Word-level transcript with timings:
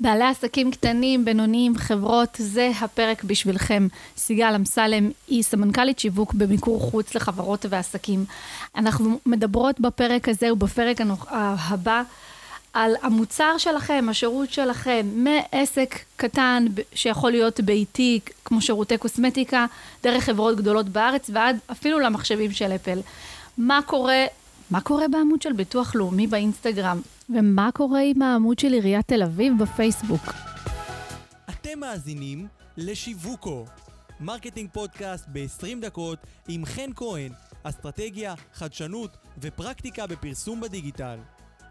בעלי 0.00 0.24
עסקים 0.24 0.70
קטנים, 0.70 1.24
בינוניים, 1.24 1.76
חברות, 1.76 2.28
זה 2.38 2.70
הפרק 2.80 3.24
בשבילכם. 3.24 3.88
סיגל 4.16 4.54
אמסלם 4.54 5.10
היא 5.28 5.42
סמנכ"לית 5.42 5.98
שיווק 5.98 6.34
במיקור 6.34 6.80
חוץ 6.80 7.14
לחברות 7.14 7.66
ועסקים. 7.68 8.24
אנחנו 8.76 9.18
מדברות 9.26 9.80
בפרק 9.80 10.28
הזה 10.28 10.52
ובפרק 10.52 11.00
הבא 11.30 12.02
על 12.72 12.94
המוצר 13.02 13.58
שלכם, 13.58 14.06
השירות 14.10 14.50
שלכם, 14.50 15.06
מעסק 15.14 15.98
קטן 16.16 16.64
שיכול 16.94 17.30
להיות 17.30 17.60
ביתי, 17.60 18.20
כמו 18.44 18.62
שירותי 18.62 18.98
קוסמטיקה, 18.98 19.66
דרך 20.02 20.24
חברות 20.24 20.56
גדולות 20.56 20.88
בארץ 20.88 21.30
ועד 21.32 21.56
אפילו 21.72 21.98
למחשבים 21.98 22.52
של 22.52 22.72
אפל. 22.72 22.98
מה 23.58 23.80
קורה, 23.86 24.24
מה 24.70 24.80
קורה 24.80 25.08
בעמוד 25.08 25.42
של 25.42 25.52
ביטוח 25.52 25.94
לאומי 25.94 26.26
באינסטגרם? 26.26 27.00
ומה 27.30 27.70
קורה 27.74 28.00
עם 28.00 28.22
העמוד 28.22 28.58
של 28.58 28.72
עיריית 28.72 29.08
תל 29.08 29.22
אביב 29.22 29.52
בפייסבוק? 29.62 30.22
אתם 31.50 31.78
מאזינים 31.78 32.46
לשיווקו, 32.76 33.64
marketing 34.20 34.70
podcast 34.72 35.24
ב-20 35.32 35.80
דקות 35.80 36.18
עם 36.48 36.64
חן 36.64 36.90
כהן, 36.96 37.32
אסטרטגיה, 37.62 38.34
חדשנות 38.54 39.16
ופרקטיקה 39.38 40.06
בפרסום 40.06 40.60
בדיגיטל. 40.60 41.18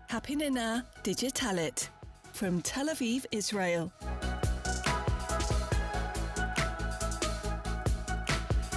הפינה 0.09 0.79
הדיגיטלית, 1.03 1.89
from 2.35 2.67
Tel 2.67 2.87
Aviv, 2.95 3.25
Israel. 3.35 4.05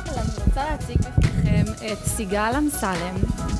אני 0.06 0.44
רוצה 0.46 0.64
להציג 0.70 0.98
בפניכם 0.98 1.31
את 1.68 1.98
סיגל 2.06 2.52
אמסלם, 2.58 3.14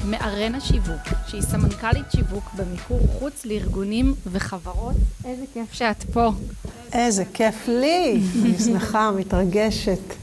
מארנה 0.05 0.61
שיווק, 0.61 1.09
שהיא 1.27 1.42
סמנכ"לית 1.42 2.05
שיווק 2.16 2.45
במיקור 2.56 3.01
חוץ 3.19 3.45
לארגונים 3.45 4.15
וחברות. 4.27 4.95
איזה 5.25 5.45
כיף 5.52 5.73
שאת 5.73 6.02
פה. 6.12 6.30
איזה 6.92 7.25
כיף 7.34 7.69
לי. 7.69 8.20
אני 8.42 8.59
שמחה, 8.59 9.11
מתרגשת. 9.11 10.14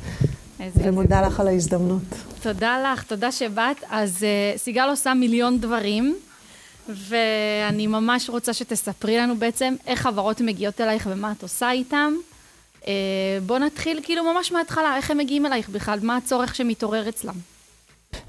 ומודה 0.75 1.21
לך 1.21 1.39
על 1.39 1.47
ההזדמנות. 1.47 2.03
תודה 2.41 2.91
לך, 2.93 3.03
תודה 3.03 3.31
שבאת. 3.31 3.77
אז 3.89 4.17
uh, 4.17 4.59
סיגל 4.59 4.89
עושה 4.89 5.13
מיליון 5.13 5.59
דברים, 5.59 6.15
ואני 6.89 7.87
ממש 7.87 8.29
רוצה 8.29 8.53
שתספרי 8.53 9.17
לנו 9.17 9.35
בעצם 9.35 9.75
איך 9.87 10.01
חברות 10.01 10.41
מגיעות 10.41 10.81
אלייך 10.81 11.07
ומה 11.11 11.31
את 11.31 11.43
עושה 11.43 11.71
איתם. 11.71 12.13
Uh, 12.81 12.85
בוא 13.45 13.59
נתחיל 13.59 13.99
כאילו 14.03 14.33
ממש 14.33 14.51
מההתחלה, 14.51 14.97
איך 14.97 15.11
הם 15.11 15.17
מגיעים 15.17 15.45
אלייך 15.45 15.69
בכלל, 15.69 15.99
מה 16.01 16.17
הצורך 16.17 16.55
שמתעורר 16.55 17.09
אצלם. 17.09 17.35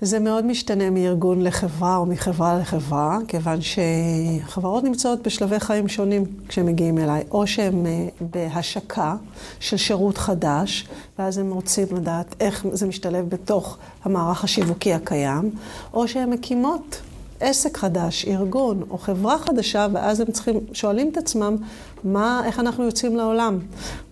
זה 0.00 0.18
מאוד 0.18 0.46
משתנה 0.46 0.90
מארגון 0.90 1.42
לחברה 1.42 1.96
או 1.96 2.06
מחברה 2.06 2.58
לחברה, 2.58 3.18
כיוון 3.28 3.58
שחברות 3.60 4.84
נמצאות 4.84 5.22
בשלבי 5.22 5.60
חיים 5.60 5.88
שונים 5.88 6.24
כשהם 6.48 6.66
מגיעים 6.66 6.98
אליי, 6.98 7.24
או 7.30 7.46
שהם 7.46 7.86
אה, 7.86 8.08
בהשקה 8.20 9.16
של 9.60 9.76
שירות 9.76 10.18
חדש, 10.18 10.88
ואז 11.18 11.38
הם 11.38 11.52
רוצים 11.52 11.86
לדעת 11.96 12.34
איך 12.40 12.66
זה 12.72 12.86
משתלב 12.86 13.28
בתוך 13.28 13.78
המערך 14.04 14.44
השיווקי 14.44 14.92
הקיים, 14.92 15.50
או 15.94 16.08
שהן 16.08 16.30
מקימות 16.30 17.00
עסק 17.40 17.76
חדש, 17.76 18.24
ארגון 18.24 18.82
או 18.90 18.98
חברה 18.98 19.38
חדשה, 19.38 19.86
ואז 19.92 20.20
הם 20.20 20.32
צריכים, 20.32 20.60
שואלים 20.72 21.08
את 21.08 21.16
עצמם, 21.16 21.56
מה, 22.04 22.42
איך 22.44 22.60
אנחנו 22.60 22.84
יוצאים 22.84 23.16
לעולם? 23.16 23.58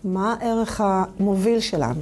מה 0.04 0.36
הערך 0.40 0.80
המוביל 0.84 1.60
שלנו? 1.60 2.00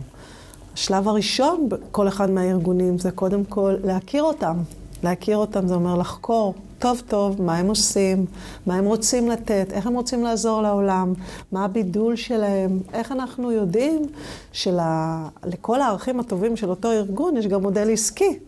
השלב 0.76 1.08
הראשון 1.08 1.68
בכל 1.68 2.08
אחד 2.08 2.30
מהארגונים 2.30 2.98
זה 2.98 3.10
קודם 3.10 3.44
כל 3.44 3.74
להכיר 3.84 4.22
אותם. 4.22 4.56
להכיר 5.02 5.36
אותם 5.36 5.68
זה 5.68 5.74
אומר 5.74 5.96
לחקור 5.96 6.54
טוב 6.78 7.02
טוב 7.08 7.42
מה 7.42 7.56
הם 7.56 7.66
עושים, 7.66 8.26
מה 8.66 8.74
הם 8.74 8.84
רוצים 8.84 9.28
לתת, 9.28 9.66
איך 9.72 9.86
הם 9.86 9.94
רוצים 9.94 10.22
לעזור 10.22 10.62
לעולם, 10.62 11.12
מה 11.52 11.64
הבידול 11.64 12.16
שלהם, 12.16 12.80
איך 12.92 13.12
אנחנו 13.12 13.52
יודעים 13.52 14.02
שלכל 14.52 15.80
הערכים 15.80 16.20
הטובים 16.20 16.56
של 16.56 16.70
אותו 16.70 16.92
ארגון 16.92 17.36
יש 17.36 17.46
גם 17.46 17.62
מודל 17.62 17.92
עסקי. 17.92 18.38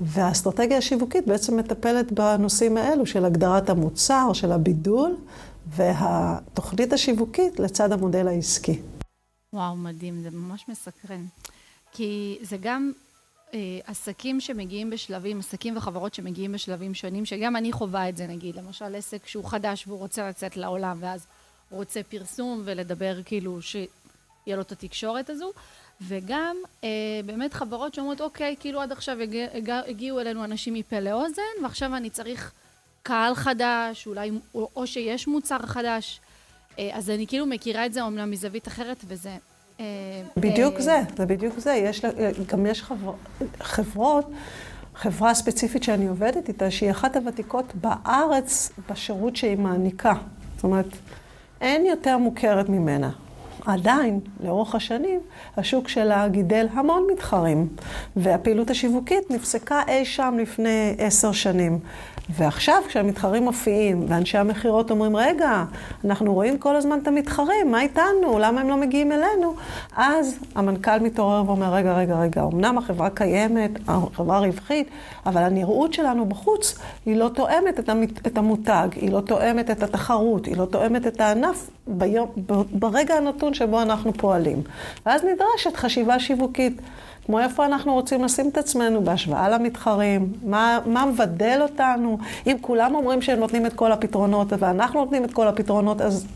והאסטרטגיה 0.00 0.78
השיווקית 0.78 1.26
בעצם 1.26 1.56
מטפלת 1.56 2.12
בנושאים 2.12 2.76
האלו 2.76 3.06
של 3.06 3.24
הגדרת 3.24 3.70
המוצר, 3.70 4.32
של 4.32 4.52
הבידול, 4.52 5.16
והתוכנית 5.66 6.92
השיווקית 6.92 7.60
לצד 7.60 7.92
המודל 7.92 8.28
העסקי. 8.28 8.80
וואו, 9.52 9.76
מדהים, 9.76 10.22
זה 10.22 10.30
ממש 10.30 10.64
מסקרן. 10.68 11.24
כי 11.92 12.38
זה 12.42 12.56
גם 12.60 12.92
אה, 13.54 13.58
עסקים 13.86 14.40
שמגיעים 14.40 14.90
בשלבים, 14.90 15.38
עסקים 15.38 15.76
וחברות 15.76 16.14
שמגיעים 16.14 16.52
בשלבים 16.52 16.94
שונים, 16.94 17.24
שגם 17.24 17.56
אני 17.56 17.72
חווה 17.72 18.08
את 18.08 18.16
זה 18.16 18.26
נגיד, 18.26 18.56
למשל 18.56 18.94
עסק 18.94 19.26
שהוא 19.26 19.44
חדש 19.44 19.86
והוא 19.86 19.98
רוצה 19.98 20.28
לצאת 20.28 20.56
לעולם 20.56 20.98
ואז 21.00 21.26
הוא 21.68 21.78
רוצה 21.78 22.02
פרסום 22.02 22.62
ולדבר 22.64 23.22
כאילו 23.22 23.62
שיהיה 23.62 23.86
לו 24.46 24.60
את 24.60 24.72
התקשורת 24.72 25.30
הזו, 25.30 25.52
וגם 26.00 26.56
אה, 26.84 26.88
באמת 27.26 27.54
חברות 27.54 27.94
שאומרות 27.94 28.20
אוקיי, 28.20 28.56
כאילו 28.60 28.80
עד 28.80 28.92
עכשיו 28.92 29.20
הגיע, 29.20 29.46
הגיע, 29.54 29.80
הגיעו 29.86 30.20
אלינו 30.20 30.44
אנשים 30.44 30.74
מפה 30.74 31.00
לאוזן 31.00 31.62
ועכשיו 31.62 31.96
אני 31.96 32.10
צריך 32.10 32.52
קהל 33.02 33.34
חדש, 33.34 34.06
אולי, 34.06 34.30
או, 34.54 34.68
או 34.76 34.86
שיש 34.86 35.28
מוצר 35.28 35.58
חדש, 35.58 36.20
אה, 36.78 36.90
אז 36.92 37.10
אני 37.10 37.26
כאילו 37.26 37.46
מכירה 37.46 37.86
את 37.86 37.92
זה 37.92 38.02
אומנם 38.02 38.30
מזווית 38.30 38.68
אחרת 38.68 39.04
וזה 39.04 39.36
בדיוק 40.36 40.80
זה, 40.80 41.00
זה 41.16 41.26
בדיוק 41.26 41.58
זה. 41.58 41.72
יש, 41.72 42.02
גם 42.46 42.66
יש 42.66 42.82
חבר, 42.82 43.12
חברות, 43.60 44.30
חברה 44.94 45.34
ספציפית 45.34 45.82
שאני 45.82 46.06
עובדת 46.06 46.48
איתה, 46.48 46.70
שהיא 46.70 46.90
אחת 46.90 47.16
הוותיקות 47.16 47.72
בארץ 47.74 48.72
בשירות 48.90 49.36
שהיא 49.36 49.58
מעניקה. 49.58 50.14
זאת 50.54 50.64
אומרת, 50.64 50.86
אין 51.60 51.86
יותר 51.86 52.18
מוכרת 52.18 52.68
ממנה. 52.68 53.10
עדיין, 53.66 54.20
לאורך 54.40 54.74
השנים, 54.74 55.20
השוק 55.56 55.88
שלה 55.88 56.28
גידל 56.28 56.66
המון 56.72 57.06
מתחרים, 57.12 57.68
והפעילות 58.16 58.70
השיווקית 58.70 59.30
נפסקה 59.30 59.82
אי 59.88 60.04
שם 60.04 60.34
לפני 60.40 60.94
עשר 60.98 61.32
שנים. 61.32 61.78
ועכשיו 62.30 62.82
כשהמתחרים 62.88 63.42
מופיעים, 63.42 64.04
ואנשי 64.08 64.38
המכירות 64.38 64.90
אומרים, 64.90 65.16
רגע, 65.16 65.64
אנחנו 66.04 66.34
רואים 66.34 66.58
כל 66.58 66.76
הזמן 66.76 66.98
את 67.02 67.08
המתחרים, 67.08 67.70
מה 67.70 67.80
איתנו? 67.80 68.38
למה 68.40 68.60
הם 68.60 68.68
לא 68.68 68.76
מגיעים 68.76 69.12
אלינו? 69.12 69.54
אז 69.96 70.38
המנכ"ל 70.54 70.98
מתעורר 70.98 71.42
ואומר, 71.46 71.74
רגע, 71.74 71.92
רגע, 71.92 72.18
רגע, 72.18 72.42
אמנם 72.42 72.78
החברה 72.78 73.10
קיימת, 73.10 73.70
החברה 73.88 74.38
רווחית, 74.38 74.88
אבל 75.26 75.42
הנראות 75.42 75.92
שלנו 75.92 76.26
בחוץ 76.26 76.78
היא 77.06 77.16
לא 77.16 77.30
תואמת 77.34 77.80
את 78.26 78.38
המותג, 78.38 78.88
היא 78.96 79.12
לא 79.12 79.20
תואמת 79.20 79.70
את 79.70 79.82
התחרות, 79.82 80.46
היא 80.46 80.56
לא 80.56 80.64
תואמת 80.64 81.06
את 81.06 81.20
הענף 81.20 81.70
ביום, 81.86 82.28
ברגע 82.72 83.14
הנתון 83.14 83.54
שבו 83.54 83.82
אנחנו 83.82 84.12
פועלים. 84.12 84.62
ואז 85.06 85.24
נדרשת 85.24 85.76
חשיבה 85.76 86.18
שיווקית. 86.18 86.80
כמו 87.26 87.40
איפה 87.40 87.66
אנחנו 87.66 87.92
רוצים 87.92 88.24
לשים 88.24 88.48
את 88.48 88.58
עצמנו 88.58 89.04
בהשוואה 89.04 89.48
למתחרים, 89.48 90.32
מה, 90.42 90.78
מה 90.86 91.06
מבדל 91.06 91.58
אותנו. 91.62 92.18
אם 92.46 92.56
כולם 92.60 92.94
אומרים 92.94 93.22
שהם 93.22 93.38
נותנים 93.38 93.66
את 93.66 93.72
כל 93.72 93.92
הפתרונות 93.92 94.48
ואנחנו 94.58 95.00
נותנים 95.04 95.24
את 95.24 95.32
כל 95.32 95.48
הפתרונות, 95.48 96.00
אז, 96.00 96.26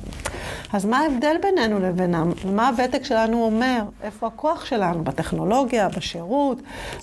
אז 0.73 0.85
מה 0.85 0.99
ההבדל 0.99 1.37
בינינו 1.43 1.79
לבינם? 1.79 2.33
מה 2.55 2.69
הוותק 2.69 3.05
שלנו 3.05 3.45
אומר? 3.45 3.83
איפה 4.03 4.27
הכוח 4.27 4.65
שלנו? 4.65 5.05
בטכנולוגיה, 5.05 5.89
בשירות, 5.89 6.59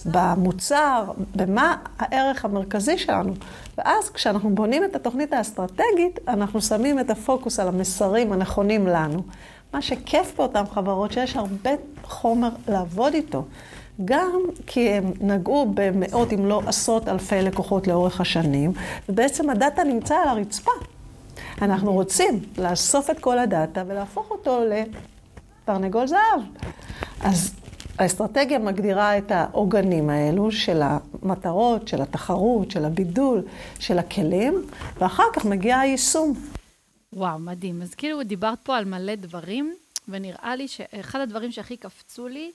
במוצר, 0.06 1.12
במה 1.36 1.76
הערך 2.00 2.46
המרכזי 2.46 2.98
שלנו? 2.98 3.34
ואז 3.78 4.10
כשאנחנו 4.10 4.50
בונים 4.50 4.84
את 4.84 4.96
התוכנית 4.96 5.34
האסטרטגית, 5.34 6.20
אנחנו 6.28 6.62
שמים 6.62 7.00
את 7.00 7.10
הפוקוס 7.10 7.60
על 7.60 7.68
המסרים 7.68 8.34
הנכונים 8.34 8.88
לנו. 8.88 9.24
מה 9.74 9.82
שכיף 9.82 10.34
באותן 10.38 10.64
חברות, 10.74 11.12
שיש 11.12 11.36
הרבה 11.36 11.72
חומר 12.04 12.50
לעבוד 12.68 13.14
איתו. 13.14 13.44
גם 14.06 14.40
כי 14.68 14.90
הם 14.90 15.12
נגעו 15.22 15.72
במאות 15.74 16.34
אם 16.34 16.46
לא 16.46 16.62
עשרות 16.66 17.08
אלפי 17.08 17.42
לקוחות 17.42 17.88
לאורך 17.88 18.22
השנים, 18.22 18.72
ובעצם 19.10 19.50
הדאטה 19.50 19.84
נמצא 19.84 20.16
על 20.16 20.28
הרצפה. 20.28 20.72
אנחנו 21.62 21.94
רוצים 21.94 22.40
לאסוף 22.58 23.10
את 23.10 23.20
כל 23.20 23.40
הדאטה 23.40 23.84
ולהפוך 23.88 24.32
אותו 24.32 24.60
לתרנגול 25.64 26.08
זהב. 26.08 26.42
אז 27.22 27.54
האסטרטגיה 28.00 28.60
מגדירה 28.60 29.18
את 29.18 29.32
העוגנים 29.32 30.10
האלו 30.10 30.52
של 30.52 30.82
המטרות, 30.84 31.88
של 31.88 32.02
התחרות, 32.02 32.72
של 32.72 32.86
הבידול, 32.86 33.42
של 33.80 34.00
הכלים, 34.00 34.62
ואחר 34.98 35.24
כך 35.34 35.46
מגיע 35.46 35.80
היישום. 35.80 36.34
וואו, 37.14 37.40
מדהים. 37.40 37.82
אז 37.82 37.96
כאילו 37.96 38.24
דיברת 38.24 38.60
פה 38.64 38.78
על 38.78 38.86
מלא 38.86 39.16
דברים, 39.16 39.76
ונראה 40.08 40.56
לי 40.56 40.68
שאחד 40.68 41.20
הדברים 41.20 41.52
שהכי 41.52 41.78
קפצו 41.78 42.28
לי, 42.28 42.52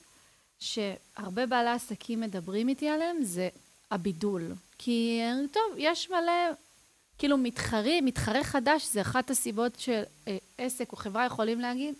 שהרבה 0.58 1.46
בעלי 1.46 1.70
עסקים 1.70 2.20
מדברים 2.20 2.68
איתי 2.68 2.88
עליהם, 2.88 3.22
זה 3.22 3.48
הבידול. 3.90 4.52
כי 4.78 5.20
טוב, 5.52 5.62
יש 5.76 6.10
מלא, 6.10 6.32
כאילו 7.18 7.38
מתחרי, 7.38 8.00
מתחרה 8.00 8.44
חדש, 8.44 8.86
זה 8.92 9.00
אחת 9.00 9.30
הסיבות 9.30 9.72
שעסק 9.78 10.92
או 10.92 10.96
חברה 10.96 11.26
יכולים 11.26 11.60
להגיד, 11.60 11.94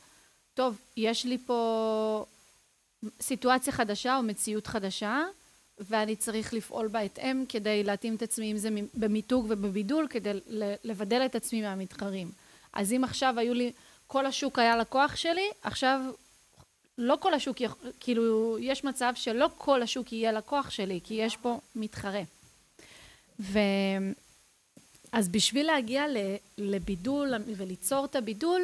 טוב, 0.55 0.77
יש 0.97 1.25
לי 1.25 1.39
פה 1.47 2.25
סיטואציה 3.21 3.73
חדשה 3.73 4.17
או 4.17 4.23
מציאות 4.23 4.67
חדשה, 4.67 5.25
ואני 5.81 6.17
צריך 6.17 6.55
לפעול 6.55 6.89
בהתאם 6.89 7.45
כדי 7.49 7.85
להתאים 7.85 8.15
את 8.15 8.23
עצמי, 8.23 8.53
אם 8.53 8.57
זה 8.57 8.69
במיתוג 8.95 9.47
ובבידול, 9.49 10.07
כדי 10.11 10.31
לבדל 10.85 11.23
את 11.27 11.35
עצמי 11.35 11.63
מהמתחרים. 11.63 12.31
אז 12.79 12.93
אם 12.93 13.05
עכשיו 13.05 13.39
היו 13.39 13.55
לי 13.55 13.73
כל 14.07 14.27
השוק 14.27 14.59
היה 14.59 14.77
לקוח 14.77 15.17
שלי, 15.17 15.51
עכשיו 15.63 16.01
לא 16.99 17.17
כל 17.21 17.35
השוק, 17.35 17.57
כאילו, 18.01 18.57
יש 18.61 18.85
מצב 18.85 19.13
שלא 19.15 19.49
כל 19.59 19.83
השוק 19.83 20.13
יהיה 20.13 20.33
לקוח 20.33 20.71
שלי, 20.71 21.01
כי 21.05 21.15
יש 21.15 21.37
פה 21.37 21.61
מתחרה. 21.77 22.23
ו... 23.41 23.59
אז 25.13 25.29
בשביל 25.29 25.67
להגיע 25.67 26.05
לבידול 26.59 27.35
וליצור 27.57 28.05
את 28.05 28.17
הבידול, 28.17 28.63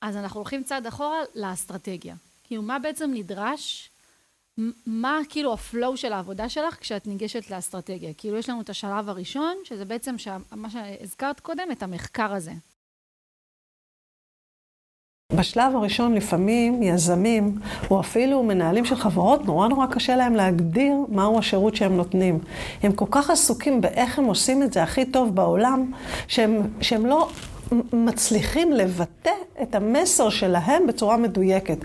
אז 0.00 0.16
אנחנו 0.16 0.40
הולכים 0.40 0.64
צעד 0.64 0.86
אחורה 0.86 1.18
לאסטרטגיה. 1.34 2.14
כאילו, 2.44 2.62
מה 2.62 2.78
בעצם 2.78 3.10
נדרש? 3.14 3.90
מה 4.86 5.20
כאילו 5.28 5.52
הפלואו 5.52 5.96
של 5.96 6.12
העבודה 6.12 6.48
שלך 6.48 6.80
כשאת 6.80 7.06
ניגשת 7.06 7.50
לאסטרטגיה? 7.50 8.14
כאילו, 8.14 8.36
יש 8.36 8.48
לנו 8.48 8.60
את 8.60 8.70
השלב 8.70 9.08
הראשון, 9.08 9.56
שזה 9.64 9.84
בעצם 9.84 10.14
מה 10.52 10.70
שהזכרת 10.70 11.40
קודם, 11.40 11.72
את 11.72 11.82
המחקר 11.82 12.32
הזה. 12.32 12.52
בשלב 15.36 15.76
הראשון 15.76 16.14
לפעמים 16.14 16.82
יזמים, 16.82 17.58
או 17.90 18.00
אפילו 18.00 18.42
מנהלים 18.42 18.84
של 18.84 18.96
חברות, 18.96 19.46
נורא 19.46 19.68
נורא 19.68 19.86
קשה 19.86 20.16
להם 20.16 20.34
להגדיר 20.34 20.94
מהו 21.08 21.38
השירות 21.38 21.76
שהם 21.76 21.96
נותנים. 21.96 22.38
הם 22.82 22.92
כל 22.92 23.06
כך 23.10 23.30
עסוקים 23.30 23.80
באיך 23.80 24.18
הם 24.18 24.24
עושים 24.24 24.62
את 24.62 24.72
זה 24.72 24.82
הכי 24.82 25.04
טוב 25.04 25.34
בעולם, 25.34 25.90
שהם, 26.28 26.62
שהם 26.80 27.06
לא 27.06 27.28
מצליחים 27.92 28.72
לבטא 28.72 29.30
את 29.62 29.74
המסר 29.74 30.30
שלהם 30.30 30.86
בצורה 30.86 31.16
מדויקת. 31.16 31.78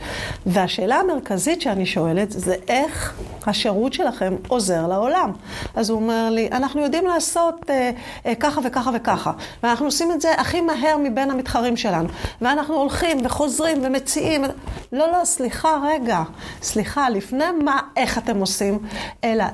והשאלה 0.45 0.95
המרכזית 0.95 1.61
שאני 1.61 1.85
שואלת 1.85 2.31
זה 2.31 2.55
איך 2.67 3.19
השירות 3.47 3.93
שלכם 3.93 4.35
עוזר 4.47 4.87
לעולם. 4.87 5.31
אז 5.75 5.89
הוא 5.89 6.01
אומר 6.01 6.29
לי, 6.29 6.49
אנחנו 6.51 6.81
יודעים 6.81 7.05
לעשות 7.05 7.69
אה, 7.69 7.91
אה, 8.25 8.35
ככה 8.35 8.61
וככה 8.63 8.91
וככה, 8.93 9.31
ואנחנו 9.63 9.85
עושים 9.85 10.11
את 10.11 10.21
זה 10.21 10.33
הכי 10.33 10.61
מהר 10.61 10.97
מבין 11.03 11.31
המתחרים 11.31 11.77
שלנו, 11.77 12.09
ואנחנו 12.41 12.75
הולכים 12.75 13.25
וחוזרים 13.25 13.77
ומציעים. 13.83 14.43
לא, 14.91 15.11
לא, 15.11 15.25
סליחה, 15.25 15.77
רגע, 15.83 16.23
סליחה, 16.61 17.09
לפני 17.09 17.45
מה, 17.63 17.79
איך 17.97 18.17
אתם 18.17 18.39
עושים, 18.39 18.79
אלא 19.23 19.45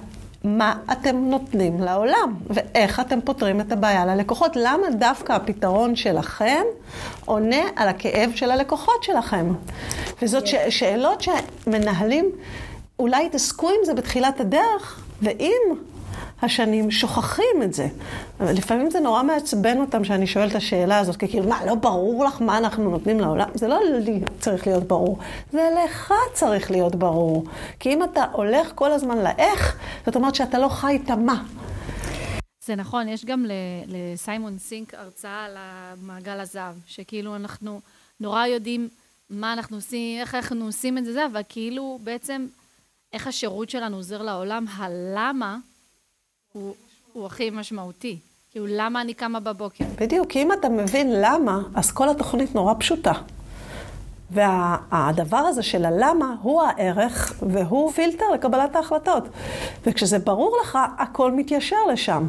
מה 0.45 0.75
אתם 0.91 1.15
נותנים 1.15 1.79
לעולם, 1.83 2.33
ואיך 2.49 2.99
אתם 2.99 3.21
פותרים 3.21 3.61
את 3.61 3.71
הבעיה 3.71 4.05
ללקוחות. 4.05 4.51
למה 4.55 4.89
דווקא 4.99 5.33
הפתרון 5.33 5.95
שלכם 5.95 6.63
עונה 7.25 7.61
על 7.75 7.87
הכאב 7.87 8.31
של 8.35 8.51
הלקוחות 8.51 9.03
שלכם? 9.03 9.53
וזאת 10.21 10.47
ש- 10.47 10.55
שאלות 10.69 11.21
שמנהלים 11.21 12.25
אולי 12.99 13.25
התעסקו 13.25 13.69
עם 13.69 13.85
זה 13.85 13.93
בתחילת 13.93 14.39
הדרך, 14.39 15.01
ועם 15.21 15.77
השנים 16.41 16.91
שוכחים 16.91 17.63
את 17.63 17.73
זה. 17.73 17.87
לפעמים 18.39 18.89
זה 18.89 18.99
נורא 18.99 19.23
מעצבן 19.23 19.77
אותם 19.81 20.03
שאני 20.03 20.27
שואלת 20.27 20.51
את 20.51 20.55
השאלה 20.55 20.99
הזאת, 20.99 21.15
כי 21.15 21.27
כאילו, 21.27 21.49
מה, 21.49 21.65
לא 21.65 21.75
ברור 21.75 22.25
לך 22.25 22.41
מה 22.41 22.57
אנחנו 22.57 22.91
נותנים 22.91 23.19
לעולם? 23.19 23.49
זה 23.53 23.67
לא 23.67 23.79
לי 23.99 24.19
צריך 24.39 24.67
להיות 24.67 24.83
ברור, 24.83 25.17
זה 25.51 25.69
לך 25.85 26.13
צריך 26.33 26.71
להיות 26.71 26.95
ברור. 26.95 27.45
כי 27.79 27.89
אם 27.89 28.03
אתה 28.03 28.25
הולך 28.31 28.71
כל 28.75 28.91
הזמן 28.91 29.17
לאיך, 29.17 29.77
זאת 30.05 30.15
אומרת 30.15 30.35
שאתה 30.35 30.59
לא 30.59 30.69
חי 30.69 30.99
את 31.03 31.09
המה. 31.09 31.43
זה 32.65 32.75
נכון, 32.75 33.07
יש 33.07 33.25
גם 33.25 33.45
לסיימון 33.87 34.57
סינק 34.57 34.93
הרצאה 34.93 35.45
על 35.45 35.55
המעגל 35.57 36.39
הזהב, 36.39 36.75
שכאילו 36.85 37.35
אנחנו 37.35 37.81
נורא 38.19 38.45
יודעים 38.45 38.89
מה 39.29 39.53
אנחנו 39.53 39.77
עושים, 39.77 40.21
איך 40.21 40.35
אנחנו 40.35 40.65
עושים 40.65 40.97
את 40.97 41.05
זה, 41.05 41.25
אבל 41.25 41.41
כאילו 41.49 41.99
בעצם 42.03 42.47
איך 43.13 43.27
השירות 43.27 43.69
שלנו 43.69 43.95
עוזר 43.95 44.21
לעולם, 44.21 44.65
הלמה 44.75 45.57
הוא, 46.55 46.73
הוא 47.13 47.25
הכי 47.25 47.49
משמעותי. 47.49 48.19
כאילו, 48.51 48.65
למה 48.69 49.01
אני 49.01 49.13
קמה 49.13 49.39
בבוקר? 49.39 49.85
בדיוק, 49.99 50.29
כי 50.29 50.41
אם 50.41 50.53
אתה 50.53 50.69
מבין 50.69 51.21
למה, 51.21 51.61
אז 51.75 51.91
כל 51.91 52.09
התוכנית 52.09 52.55
נורא 52.55 52.73
פשוטה. 52.79 53.11
והדבר 54.31 55.37
הזה 55.37 55.63
של 55.63 55.85
הלמה 55.85 56.35
הוא 56.41 56.61
הערך 56.61 57.43
והוא 57.49 57.91
פילטר 57.91 58.25
לקבלת 58.33 58.75
ההחלטות. 58.75 59.23
וכשזה 59.85 60.19
ברור 60.19 60.57
לך, 60.61 60.79
הכל 60.97 61.31
מתיישר 61.31 61.85
לשם. 61.91 62.27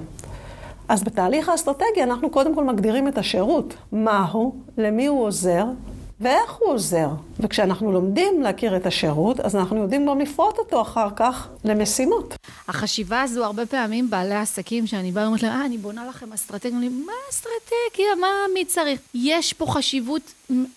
אז 0.89 1.05
בתהליך 1.05 1.49
האסטרטגי 1.49 2.03
אנחנו 2.03 2.31
קודם 2.31 2.55
כל 2.55 2.65
מגדירים 2.65 3.09
את 3.09 3.19
השירות. 3.19 3.75
מהו, 3.93 4.55
למי 4.79 5.07
הוא 5.07 5.25
עוזר 5.25 5.65
ואיך 6.21 6.53
הוא 6.59 6.69
עוזר. 6.73 7.09
וכשאנחנו 7.41 7.93
לומדים 7.93 8.43
להכיר 8.43 8.77
את 8.77 8.87
השירות, 8.87 9.41
אז 9.41 9.57
אנחנו 9.57 9.83
יודעים 9.83 10.07
גם 10.07 10.21
לפרוט 10.21 10.59
אותו 10.59 10.83
אחר 10.83 11.09
כך 11.17 11.49
למשימות. 11.65 12.35
החשיבה 12.69 13.23
הזו, 13.23 13.45
הרבה 13.45 13.67
פעמים 13.67 14.11
בעלי 14.11 14.35
עסקים, 14.35 14.87
שאני 14.87 15.13
באה 15.13 15.25
ואומרת 15.25 15.43
להם, 15.43 15.53
אה, 15.53 15.65
אני 15.65 15.79
בונה 15.79 16.07
לכם 16.09 16.33
אסטרטגיה, 16.33 16.71
אומרים, 16.71 17.07
מה 17.07 17.13
אסטרטגיה? 17.31 18.15
מה, 18.21 18.27
מי 18.55 18.65
צריך? 18.65 19.01
יש 19.15 19.53
פה 19.53 19.67
חשיבות 19.67 20.35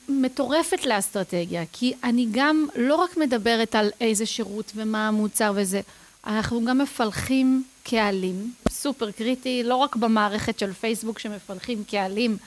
מטורפת 0.09 0.85
לאסטרטגיה, 0.85 1.63
כי 1.73 1.93
אני 2.03 2.27
גם 2.31 2.67
לא 2.75 2.95
רק 2.95 3.17
מדברת 3.17 3.75
על 3.75 3.89
איזה 4.01 4.25
שירות 4.25 4.71
ומה 4.75 5.07
המוצר 5.07 5.51
וזה, 5.55 5.81
אנחנו 6.27 6.65
גם 6.65 6.77
מפלחים 6.77 7.63
קהלים, 7.83 8.51
סופר 8.69 9.11
קריטי, 9.11 9.63
לא 9.63 9.75
רק 9.75 9.95
במערכת 9.95 10.59
של 10.59 10.73
פייסבוק 10.73 11.19
שמפלחים 11.19 11.83
קהלים, 11.83 12.37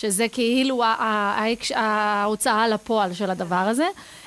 שזה 0.00 0.26
כאילו 0.28 0.82
ההוצאה 1.74 2.68
לפועל 2.68 3.14
של 3.14 3.30
הדבר 3.30 3.56
הזה, 3.56 3.86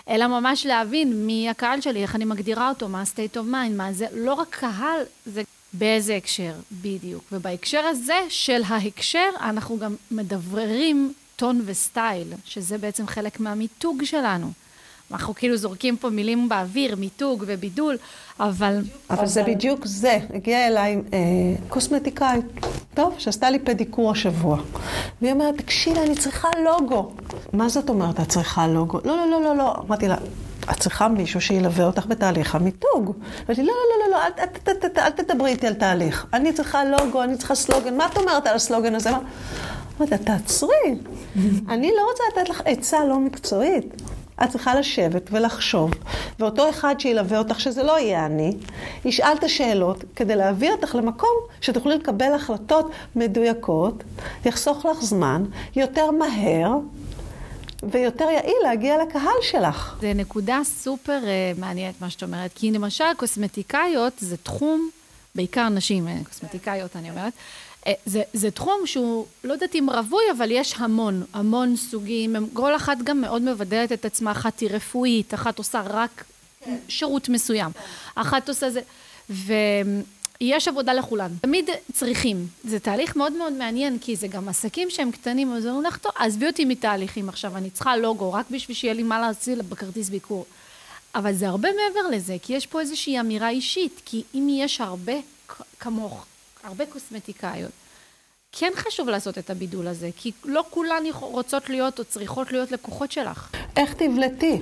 אלא 0.10 0.28
ממש 0.28 0.66
להבין 0.66 1.26
מי 1.26 1.50
הקהל 1.50 1.82
שלי, 1.82 2.02
איך 2.02 2.16
אני 2.16 2.26
מגדירה 2.26 2.70
אותו, 2.70 2.90
מה 2.90 3.02
ה-state 3.02 3.36
of 3.38 3.52
mind, 3.52 3.76
מה 3.76 3.94
זה, 3.94 4.06
לא 4.14 4.34
רק 4.34 4.48
קהל, 4.50 5.02
זה 5.26 5.42
באיזה 5.74 6.16
הקשר, 6.16 6.54
בדיוק. 6.72 7.24
ובהקשר 7.32 7.80
הזה 7.80 8.20
של 8.30 8.62
ההקשר, 8.68 9.30
אנחנו 9.42 9.80
גם 9.80 9.96
מדבררים 10.12 11.14
טון 11.36 11.62
וסטייל, 11.66 12.28
שזה 12.46 12.78
בעצם 12.78 13.08
חלק 13.08 13.40
מהמיתוג 13.40 14.04
שלנו. 14.04 14.52
אנחנו 15.14 15.36
כאילו 15.36 15.58
זורקים 15.58 15.98
פה 15.98 16.10
מילים 16.10 16.50
באוויר, 16.50 16.96
מיתוג 16.96 17.44
ובידול, 17.48 17.98
אבל... 18.40 18.82
אבל 19.10 19.26
זה 19.26 19.44
בדיוק 19.44 19.86
זה. 19.86 20.20
הגיעה 20.34 20.68
אליי 20.68 20.96
אה, 21.14 21.20
קוסמטיקאית, 21.70 22.46
טוב, 22.94 23.16
שעשתה 23.18 23.50
לי 23.50 23.60
פדיקור 23.60 24.12
השבוע. 24.12 24.58
והיא 25.22 25.34
אומרת, 25.34 25.58
תקשיבי, 25.58 26.00
אני 26.00 26.16
צריכה 26.16 26.48
לוגו. 26.64 27.12
מה 27.54 27.70
זאת 27.70 27.90
אומרת, 27.90 28.20
את 28.20 28.30
צריכה 28.30 28.68
לוגו? 28.68 29.00
לא, 29.06 29.18
לא, 29.18 29.28
לא, 29.32 29.42
לא, 29.42 29.56
לא. 29.56 29.76
אמרתי 29.88 30.08
לה, 30.08 30.16
את 30.72 30.80
צריכה 30.80 31.08
מישהו 31.08 31.42
שילווה 31.42 31.86
אותך 31.86 32.06
בתהליך 32.06 32.56
המיתוג. 32.56 33.14
אמרתי, 33.48 33.64
לא, 33.64 33.74
לא, 33.74 34.06
לא, 34.06 34.12
לא, 34.12 34.44
אל, 34.68 34.74
אל 34.98 35.10
תדברי 35.10 35.52
איתי 35.52 35.68
על 35.68 35.74
תהליך. 35.74 36.26
אני 36.34 36.54
צריכה 36.54 36.84
לוגו, 36.86 37.24
אני 37.24 37.38
צריכה 37.38 37.56
סלוגן. 37.56 37.98
מה 37.98 38.06
את 38.06 38.18
אומרת 38.18 38.48
על 38.48 38.56
הסלוגן 38.56 38.96
הזה? 38.96 39.10
אמרתי, 40.00 40.18
תעצרי. 40.18 40.96
אני 41.70 41.92
לא 41.98 42.02
רוצה 42.12 42.24
לתת 42.32 42.50
לך 42.50 42.62
עצה 42.66 43.06
לא 43.06 43.20
מקצועית. 43.20 44.02
את 44.44 44.50
צריכה 44.50 44.76
לשבת 44.76 45.30
ולחשוב, 45.32 45.92
ואותו 46.40 46.70
אחד 46.70 46.96
שילווה 47.00 47.38
אותך, 47.38 47.60
שזה 47.60 47.84
לא 47.84 48.00
יהיה 48.00 48.26
אני, 48.26 48.58
ישאל 49.06 49.34
את 49.40 49.44
השאלות 49.44 50.04
כדי 50.16 50.36
להביא 50.36 50.72
אותך 50.72 50.96
למקום 50.96 51.36
שתוכלי 51.62 51.96
לקבל 51.96 52.34
החלטות 52.34 52.92
מדויקות, 53.16 54.04
יחסוך 54.46 54.86
לך 54.86 55.02
זמן, 55.02 55.44
יותר 55.76 56.12
מהר 56.12 56.72
ויותר 57.92 58.26
יעיל 58.30 58.58
להגיע 58.64 58.96
לקהל 59.04 59.42
שלך. 59.42 59.98
זה 60.02 60.14
נקודה 60.16 60.60
סופר 60.64 61.20
uh, 61.22 61.60
מעניינת 61.60 62.02
מה 62.02 62.10
שאת 62.10 62.24
אומרת, 62.24 62.52
כי 62.56 62.72
למשל 62.72 63.14
קוסמטיקאיות 63.18 64.14
זה 64.18 64.38
תחום, 64.38 64.90
בעיקר 65.36 65.70
נשים, 65.70 66.08
אה, 66.08 66.18
קוסמטיקאיות 66.30 66.96
אני 66.96 67.10
אומרת, 67.10 67.34
זה, 68.06 68.22
זה 68.34 68.52
תחום 68.52 68.82
שהוא, 68.86 69.26
לא 69.44 69.54
יודעת 69.54 69.76
אם 69.76 69.88
רווי, 69.90 70.24
אבל 70.38 70.52
יש 70.52 70.74
המון, 70.78 71.24
המון 71.34 71.76
סוגים, 71.76 72.36
כל 72.54 72.76
אחת 72.76 72.98
גם 73.04 73.22
מאוד 73.22 73.42
מבדלת 73.42 73.92
את 73.92 74.06
עצמה, 74.06 74.32
אחת 74.32 74.60
היא 74.60 74.70
רפואית, 74.70 75.34
אחת 75.34 75.58
עושה 75.58 75.82
רק 75.88 76.24
שירות 76.88 77.30
מסוים, 77.30 77.72
אחת 78.16 78.50
עושה 78.50 78.70
זה, 78.70 78.82
ויש 79.30 80.68
עבודה 80.68 80.94
לכולן. 80.94 81.32
תמיד 81.42 81.70
צריכים. 81.94 82.48
זה 82.64 82.80
תהליך 82.80 83.16
מאוד 83.16 83.34
מאוד 83.34 83.54
מעניין, 83.54 84.00
כי 84.00 84.16
זה 84.16 84.28
גם 84.28 84.50
עסקים 84.50 84.90
שהם 84.90 85.12
קטנים, 85.12 85.54
אז 85.54 85.66
אומרים 85.66 85.86
לך, 85.86 85.98
עזבי 86.16 86.48
אותי 86.48 86.66
מתהליכים 86.66 87.30
עכשיו, 87.30 87.58
אני 87.58 87.70
צריכה 87.70 87.98
לוגו, 87.98 88.34
רק 88.34 88.46
בשביל 88.52 88.78
שיהיה 88.78 88.94
לי 88.94 89.04
מה 89.04 89.20
להציל 89.20 89.62
בכרטיס 89.62 90.10
ביקור. 90.10 90.46
אבל 91.16 91.34
זה 91.34 91.48
הרבה 91.48 91.70
מעבר 91.70 92.08
לזה, 92.10 92.38
כי 92.42 92.54
יש 92.54 92.68
פה 92.68 92.80
איזושהי 92.80 93.20
אמירה 93.20 93.50
אישית, 93.50 94.02
כי 94.06 94.24
אם 94.36 94.48
יש 94.52 94.82
הרבה 94.82 95.14
כמוך, 95.80 96.26
הרבה 96.64 96.86
קוסמטיקאיות, 96.86 97.72
כן 98.52 98.72
חשוב 98.76 99.10
לעשות 99.10 99.38
את 99.38 99.50
הבידול 99.50 99.88
הזה, 99.88 100.10
כי 100.18 100.32
לא 100.46 100.64
כולן 100.70 101.04
רוצות 101.20 101.70
להיות 101.70 102.00
או 102.00 102.04
צריכות 102.04 102.52
להיות 102.52 102.72
לקוחות 102.72 103.12
שלך. 103.12 103.56
איך 103.78 103.94
תבלטי? 103.94 104.62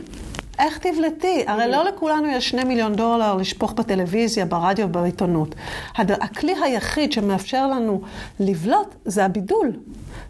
איך 0.61 0.77
תבלטי? 0.77 1.43
הרי 1.47 1.67
לא 1.71 1.83
לכולנו 1.83 2.27
יש 2.27 2.49
שני 2.49 2.63
מיליון 2.63 2.95
דולר 2.95 3.35
לשפוך 3.35 3.73
בטלוויזיה, 3.73 4.45
ברדיו 4.45 4.85
ובעיתונות. 4.87 5.55
הד- 5.95 6.11
הכלי 6.11 6.53
היחיד 6.63 7.11
שמאפשר 7.11 7.67
לנו 7.67 8.01
לבלוט 8.39 8.95
זה 9.05 9.25
הבידול. 9.25 9.71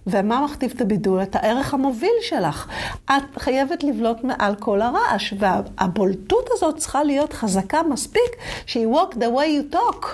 ומה 0.08 0.42
מכתיב 0.42 0.72
את 0.76 0.82
הבידול? 0.82 1.22
את 1.24 1.36
הערך 1.36 1.74
המוביל 1.74 2.14
שלך. 2.22 2.68
את 3.06 3.12
חייבת 3.38 3.84
לבלוט 3.84 4.18
מעל 4.24 4.56
כל 4.56 4.82
הרעש, 4.82 5.34
והבולטות 5.40 6.50
הזאת 6.52 6.78
צריכה 6.78 7.04
להיות 7.04 7.34
חזקה 7.34 7.84
מספיק 7.84 8.32
שהיא 8.66 8.88
walk 8.88 9.14
the 9.16 9.38
way 9.38 9.74
you 9.74 9.76
talk. 9.76 10.06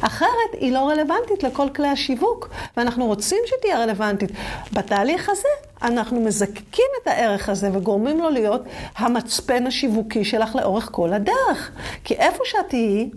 אחרת 0.00 0.28
היא 0.52 0.72
לא 0.72 0.88
רלוונטית 0.88 1.42
לכל 1.42 1.68
כלי 1.76 1.88
השיווק, 1.88 2.48
ואנחנו 2.76 3.06
רוצים 3.06 3.38
שתהיה 3.46 3.78
רלוונטית. 3.78 4.30
בתהליך 4.72 5.28
הזה 5.28 5.48
אנחנו 5.82 6.20
מזקקים 6.20 6.86
את 7.02 7.06
הערך 7.06 7.48
הזה 7.48 7.70
וגורמים 7.72 8.18
לו 8.18 8.30
להיות 8.30 8.62
המצפן 8.96 9.66
השיווקי 9.66 10.24
שלך 10.24 10.56
לאורך 10.56 10.88
כל 10.92 11.12
הדרך. 11.12 11.70
כי 12.04 12.14
איפה 12.14 12.38
שאת 12.44 12.68
תהיי, 12.68 13.10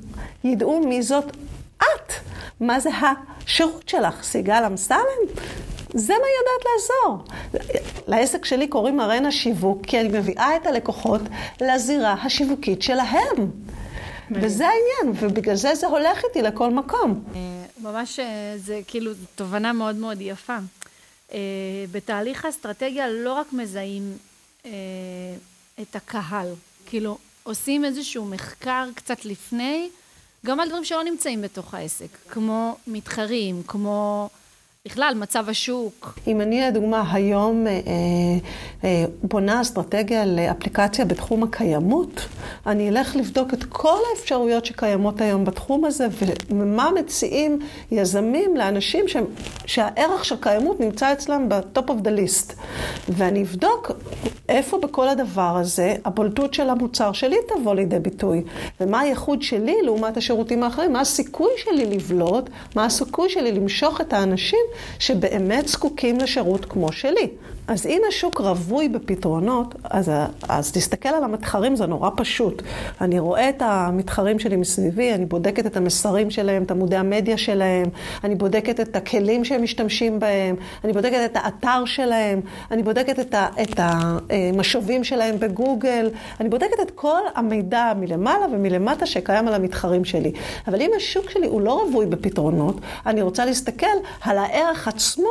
ידעו 0.44 0.80
מי 0.88 1.02
זאת 1.02 1.26
את. 1.78 2.14
מה 2.60 2.80
זה 2.80 2.90
השירות 3.02 3.90
שלך? 3.90 4.24
סיגל 4.24 4.64
אמסלם? 4.68 4.98
זה 5.94 6.14
מה 6.14 6.26
היא 6.26 6.36
יודעת 6.40 6.66
לעזור. 6.74 7.24
לעסק 8.08 8.46
שלי 8.46 8.68
קוראים 8.68 9.00
ארנה 9.02 9.32
שיווק, 9.32 9.86
כי 9.86 10.00
אני 10.00 10.10
מביאה 10.10 10.56
את 10.56 10.68
הלקוחות 10.68 11.22
לזירה 11.62 12.16
השיווקית 12.24 12.82
שלהם. 12.82 13.52
וזה 14.32 14.68
העניין, 14.68 15.18
ובגלל 15.20 15.56
זה 15.56 15.76
זה 15.76 15.88
הולך 15.88 16.24
איתי 16.24 16.42
לכל 16.42 16.70
מקום. 16.70 17.24
אה, 17.36 17.40
ממש, 17.82 18.20
אה, 18.20 18.54
זה 18.58 18.80
כאילו, 18.88 19.12
תובנה 19.36 19.74
מאוד 19.74 19.96
מאוד 19.96 20.18
יפה. 20.22 20.58
אה, 21.32 21.38
בתהליך 21.92 22.46
האסטרטגיה 22.46 23.10
לא 23.10 23.34
רק 23.34 23.54
מזהים 23.54 24.18
את 25.82 25.96
הקהל, 25.96 26.54
כאילו, 26.86 27.18
עושים 27.44 27.86
איזשהו 27.86 28.26
מחקר 28.26 28.90
קצת 28.96 29.26
לפני, 29.26 29.90
גם 30.46 30.60
על 30.60 30.68
דברים 30.68 30.86
שלא 30.86 31.04
נמצאים 31.04 31.42
בתוך 31.42 31.74
העסק, 31.74 32.08
כמו 32.30 32.78
מתחרים, 32.88 33.64
כמו 33.68 34.30
בכלל, 34.88 35.14
מצב 35.20 35.50
השוק. 35.50 36.20
אם 36.28 36.42
אני 36.42 36.62
לדוגמה 36.62 37.14
היום 37.14 37.68
אה, 37.68 37.72
אה, 38.84 39.06
בונה 39.24 39.62
אסטרטגיה 39.62 40.26
לאפליקציה 40.26 41.06
בתחום 41.06 41.44
הקיימות, 41.44 42.26
אני 42.66 42.90
אלך 42.90 43.16
לבדוק 43.16 43.54
את 43.54 43.64
כל 43.64 43.98
האפשרויות 44.12 44.66
שקיימות 44.66 45.22
היום 45.22 45.46
בתחום 45.46 45.86
הזה, 45.86 46.08
ומה 46.50 46.90
מציעים 47.00 47.60
יזמים 47.92 48.58
לאנשים 48.58 49.08
ש, 49.08 49.16
שהערך 49.66 50.26
של 50.26 50.36
קיימות 50.40 50.80
נמצא 50.80 51.14
אצלם 51.14 51.50
ב-top 51.50 51.90
of 51.90 52.02
the 52.02 52.12
list. 52.12 52.54
ואני 53.10 53.44
אבדוק 53.44 53.92
איפה 54.50 54.78
בכל 54.78 55.10
הדבר 55.10 55.58
הזה 55.58 55.96
הבולטות 56.06 56.54
של 56.54 56.70
המוצר 56.70 57.12
שלי 57.12 57.38
תבוא 57.48 57.76
לידי 57.76 58.00
ביטוי, 58.00 58.44
ומה 58.82 59.00
הייחוד 59.00 59.42
שלי 59.42 59.76
לעומת 59.84 60.18
השירותים 60.18 60.64
האחרים, 60.64 60.94
מה 60.94 61.02
הסיכוי 61.02 61.52
שלי 61.58 61.86
לבלוט, 61.86 62.50
מה 62.76 62.86
הסיכוי 62.86 63.30
שלי 63.30 63.52
למשוך 63.52 64.02
את 64.02 64.14
האנשים 64.14 64.60
שבאמת 65.00 65.68
זקוקים 65.68 66.20
לשירות 66.20 66.66
כמו 66.66 66.92
שלי. 66.92 67.28
אז 67.68 67.86
אם 67.86 68.02
השוק 68.08 68.40
רווי 68.40 68.90
בפתרונות, 68.90 69.76
אז, 69.84 70.12
אז 70.50 70.72
תסתכל 70.72 71.10
על 71.10 71.24
המתחרים, 71.24 71.76
זה 71.76 71.86
נורא 71.86 72.10
פשוט. 72.16 72.62
אני 73.02 73.20
רואה 73.20 73.50
את 73.50 73.62
המתחרים 73.62 74.40
שלי 74.40 74.56
מסביבי, 74.56 75.14
אני 75.14 75.26
בודקת 75.26 75.66
את 75.66 75.78
המסרים 75.78 76.32
שלהם, 76.32 76.64
את 76.64 76.72
עמודי 76.72 76.96
המדיה 76.96 77.38
שלהם, 77.38 77.86
אני 78.24 78.36
בודקת 78.36 78.80
את 78.80 78.96
הכלים 78.96 79.46
שהם 79.46 79.64
משתמשים 79.64 80.20
בהם, 80.20 80.56
אני 80.84 80.94
בודקת 80.94 81.20
את 81.26 81.36
האתר 81.36 81.86
שלהם, 81.86 82.42
אני 82.72 82.84
בודקת 82.84 83.20
את, 83.20 83.34
ה, 83.34 83.48
את 83.62 83.80
המשובים 83.80 85.04
שלהם 85.04 85.40
בגוגל, 85.40 86.10
אני 86.40 86.50
בודקת 86.50 86.80
את 86.82 86.92
כל 86.92 87.22
המידע 87.36 87.94
מלמעלה 88.00 88.46
ומלמטה 88.52 89.06
שקיים 89.06 89.48
על 89.48 89.54
המתחרים 89.54 90.06
שלי. 90.06 90.32
אבל 90.68 90.82
אם 90.82 90.92
השוק 90.98 91.30
שלי 91.30 91.48
הוא 91.48 91.62
לא 91.62 91.84
רווי 91.84 92.06
בפתרונות, 92.06 92.76
אני 93.06 93.22
רוצה 93.22 93.46
להסתכל 93.46 93.88
על 94.22 94.38
הערך 94.38 94.88
עצמו, 94.88 95.30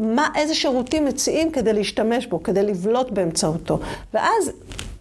מה, 0.00 0.28
איזה 0.34 0.54
שירותים 0.54 1.04
מציעים 1.04 1.50
כדי 1.50 1.73
להשתמש 1.74 2.26
בו, 2.26 2.42
כדי 2.42 2.62
לבלוט 2.62 3.10
באמצעותו. 3.10 3.80
ואז 4.14 4.50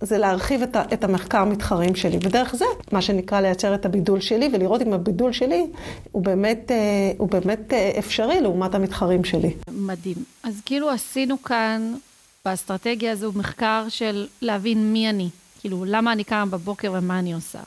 זה 0.01 0.17
להרחיב 0.17 0.61
את, 0.61 0.75
ה, 0.75 0.83
את 0.93 1.03
המחקר 1.03 1.45
מתחרים 1.45 1.95
שלי. 1.95 2.17
ודרך 2.21 2.55
זה, 2.55 2.65
מה 2.91 3.01
שנקרא 3.01 3.41
לייצר 3.41 3.75
את 3.75 3.85
הבידול 3.85 4.19
שלי, 4.19 4.49
ולראות 4.53 4.81
אם 4.81 4.93
הבידול 4.93 5.31
שלי 5.31 5.67
הוא 6.11 6.23
באמת, 6.23 6.71
אה, 6.71 7.11
הוא 7.17 7.29
באמת 7.29 7.73
אה, 7.73 7.91
אפשרי 7.99 8.41
לעומת 8.41 8.75
המתחרים 8.75 9.23
שלי. 9.23 9.53
מדהים. 9.71 10.15
אז 10.43 10.61
כאילו 10.65 10.89
עשינו 10.89 11.43
כאן, 11.43 11.93
באסטרטגיה 12.45 13.11
הזו, 13.11 13.31
מחקר 13.35 13.85
של 13.89 14.27
להבין 14.41 14.93
מי 14.93 15.09
אני. 15.09 15.29
כאילו, 15.61 15.85
למה 15.87 16.11
אני 16.11 16.23
קמה 16.23 16.45
בבוקר 16.45 16.93
ומה 16.97 17.19
אני 17.19 17.33
עושה. 17.33 17.59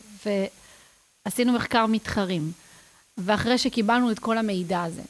ועשינו 1.26 1.52
מחקר 1.52 1.86
מתחרים. 1.86 2.52
ואחרי 3.18 3.58
שקיבלנו 3.58 4.10
את 4.10 4.18
כל 4.18 4.38
המידע 4.38 4.82
הזה, 4.82 5.02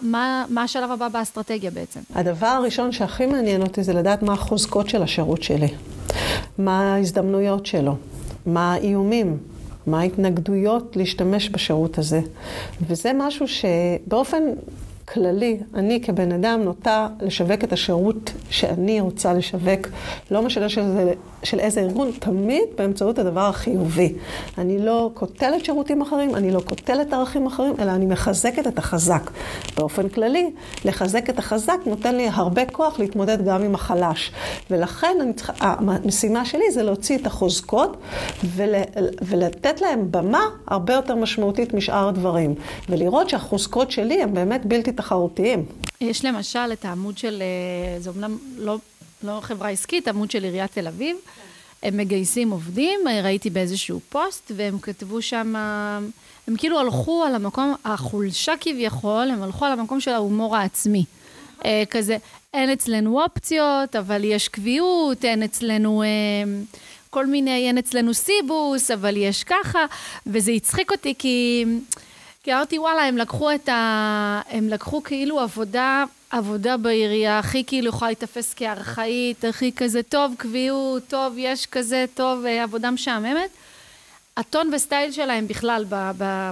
מה, 0.00 0.44
מה 0.48 0.62
השלב 0.62 0.90
הבא 0.90 1.08
באסטרטגיה 1.08 1.70
בעצם? 1.70 2.00
הדבר 2.14 2.46
הראשון 2.46 2.92
שהכי 2.92 3.26
מעניין 3.26 3.62
אותי 3.62 3.82
זה 3.82 3.92
לדעת 3.92 4.22
מה 4.22 4.32
החוזקות 4.32 4.88
של 4.88 5.02
השירות 5.02 5.42
שלי, 5.42 5.68
מה 6.58 6.94
ההזדמנויות 6.94 7.66
שלו, 7.66 7.96
מה 8.46 8.72
האיומים, 8.72 9.38
מה 9.86 10.00
ההתנגדויות 10.00 10.96
להשתמש 10.96 11.48
בשירות 11.48 11.98
הזה. 11.98 12.20
וזה 12.86 13.10
משהו 13.14 13.46
שבאופן 13.48 14.42
כללי, 15.12 15.60
אני 15.74 16.00
כבן 16.02 16.32
אדם 16.32 16.60
נוטה 16.64 17.08
לשווק 17.20 17.64
את 17.64 17.72
השירות 17.72 18.32
שאני 18.50 19.00
רוצה 19.00 19.34
לשווק, 19.34 19.88
לא 20.30 20.42
משנה 20.42 20.68
של, 20.68 20.82
של 21.42 21.60
איזה 21.60 21.80
ארגון, 21.80 22.10
תמיד 22.18 22.62
באמצעות 22.78 23.18
הדבר 23.18 23.40
החיובי. 23.40 24.14
אני 24.58 24.78
לא 24.78 25.10
קוטלת 25.14 25.64
שירותים 25.64 26.02
אחרים, 26.02 26.34
אני 26.34 26.50
לא 26.50 26.60
קוטלת 26.60 27.12
ערכים 27.12 27.46
אחרים, 27.46 27.74
אלא 27.78 27.90
אני 27.90 28.06
מחזקת 28.06 28.66
את 28.66 28.78
החזק. 28.78 29.30
באופן 29.76 30.08
כללי, 30.08 30.50
לחזק 30.84 31.30
את 31.30 31.38
החזק 31.38 31.78
נותן 31.86 32.14
לי 32.14 32.28
הרבה 32.32 32.66
כוח 32.66 32.98
להתמודד 32.98 33.44
גם 33.44 33.62
עם 33.62 33.74
החלש. 33.74 34.32
ולכן 34.70 35.32
צריכה, 35.36 35.52
המשימה 35.60 36.44
שלי 36.44 36.70
זה 36.70 36.82
להוציא 36.82 37.18
את 37.18 37.26
החוזקות 37.26 37.96
ול, 38.44 38.74
ולתת 39.22 39.80
להם 39.80 40.08
במה 40.10 40.42
הרבה 40.66 40.94
יותר 40.94 41.14
משמעותית 41.14 41.74
משאר 41.74 42.08
הדברים. 42.08 42.54
ולראות 42.88 43.28
שהחוזקות 43.28 43.90
שלי 43.90 44.22
הן 44.22 44.34
באמת 44.34 44.66
בלתי 44.66 44.92
תחרותיים. 44.96 45.64
יש 46.00 46.24
למשל 46.24 46.72
את 46.72 46.84
העמוד 46.84 47.18
של, 47.18 47.42
אה, 47.42 48.00
זה 48.00 48.10
אומנם 48.10 48.38
לא, 48.56 48.76
לא 49.22 49.38
חברה 49.42 49.68
עסקית, 49.68 50.08
עמוד 50.08 50.30
של 50.30 50.44
עיריית 50.44 50.72
תל 50.72 50.88
אביב. 50.88 51.16
הם 51.82 51.96
מגייסים 51.96 52.50
עובדים, 52.50 53.00
אה, 53.08 53.20
ראיתי 53.22 53.50
באיזשהו 53.50 54.00
פוסט, 54.08 54.52
והם 54.56 54.78
כתבו 54.78 55.22
שם, 55.22 55.56
הם 56.48 56.56
כאילו 56.56 56.78
הלכו 56.78 57.24
על 57.24 57.34
המקום, 57.34 57.74
החולשה 57.84 58.52
כביכול, 58.60 59.30
הם 59.30 59.42
הלכו 59.42 59.64
על 59.64 59.72
המקום 59.72 60.00
של 60.00 60.10
ההומור 60.10 60.56
העצמי. 60.56 61.04
אה, 61.64 61.82
כזה, 61.90 62.16
אין 62.54 62.70
אצלנו 62.70 63.22
אופציות, 63.22 63.96
אבל 63.96 64.24
יש 64.24 64.48
קביעות, 64.48 65.24
אין 65.24 65.42
אצלנו... 65.42 66.02
כל 67.14 67.26
מיני, 67.26 67.68
אין 67.68 67.78
אצלנו 67.78 68.14
סיבוס, 68.14 68.90
אבל 68.90 69.16
יש 69.16 69.44
ככה, 69.44 69.78
וזה 70.26 70.52
הצחיק 70.52 70.92
אותי 70.92 71.14
כי 71.18 71.64
כי 72.44 72.54
אמרתי, 72.54 72.78
וואלה, 72.78 73.02
הם 73.02 73.16
לקחו 73.16 73.54
את 73.54 73.68
ה... 73.68 74.40
הם 74.48 74.68
לקחו 74.68 75.02
כאילו 75.02 75.40
עבודה, 75.40 76.04
עבודה 76.30 76.76
בעירייה, 76.76 77.38
הכי 77.38 77.64
כאילו 77.64 77.88
יכולה 77.88 78.08
להיתפס 78.08 78.54
כארכאית, 78.54 79.44
הכי 79.44 79.72
כזה 79.72 80.02
טוב, 80.02 80.34
קביעות, 80.38 81.02
טוב, 81.08 81.34
יש 81.38 81.66
כזה, 81.66 82.04
טוב, 82.14 82.44
אה, 82.44 82.62
עבודה 82.62 82.90
משעממת. 82.90 83.50
הטון 84.36 84.70
וסטייל 84.74 85.12
שלהם 85.12 85.48
בכלל 85.48 85.84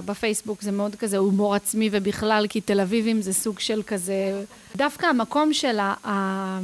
בפייסבוק 0.05 0.61
זה 0.61 0.71
מאוד 0.71 0.95
כזה 0.95 1.17
הומור 1.17 1.55
עצמי 1.55 1.89
ובכלל 1.91 2.45
כי 2.49 2.61
תל 2.61 2.79
אביבים 2.81 3.21
זה 3.21 3.33
סוג 3.33 3.59
של 3.59 3.81
כזה 3.87 4.43
דווקא 4.75 5.05
המקום 5.05 5.53
של 5.53 5.79
ה- 5.79 5.93
ה- 6.07 6.59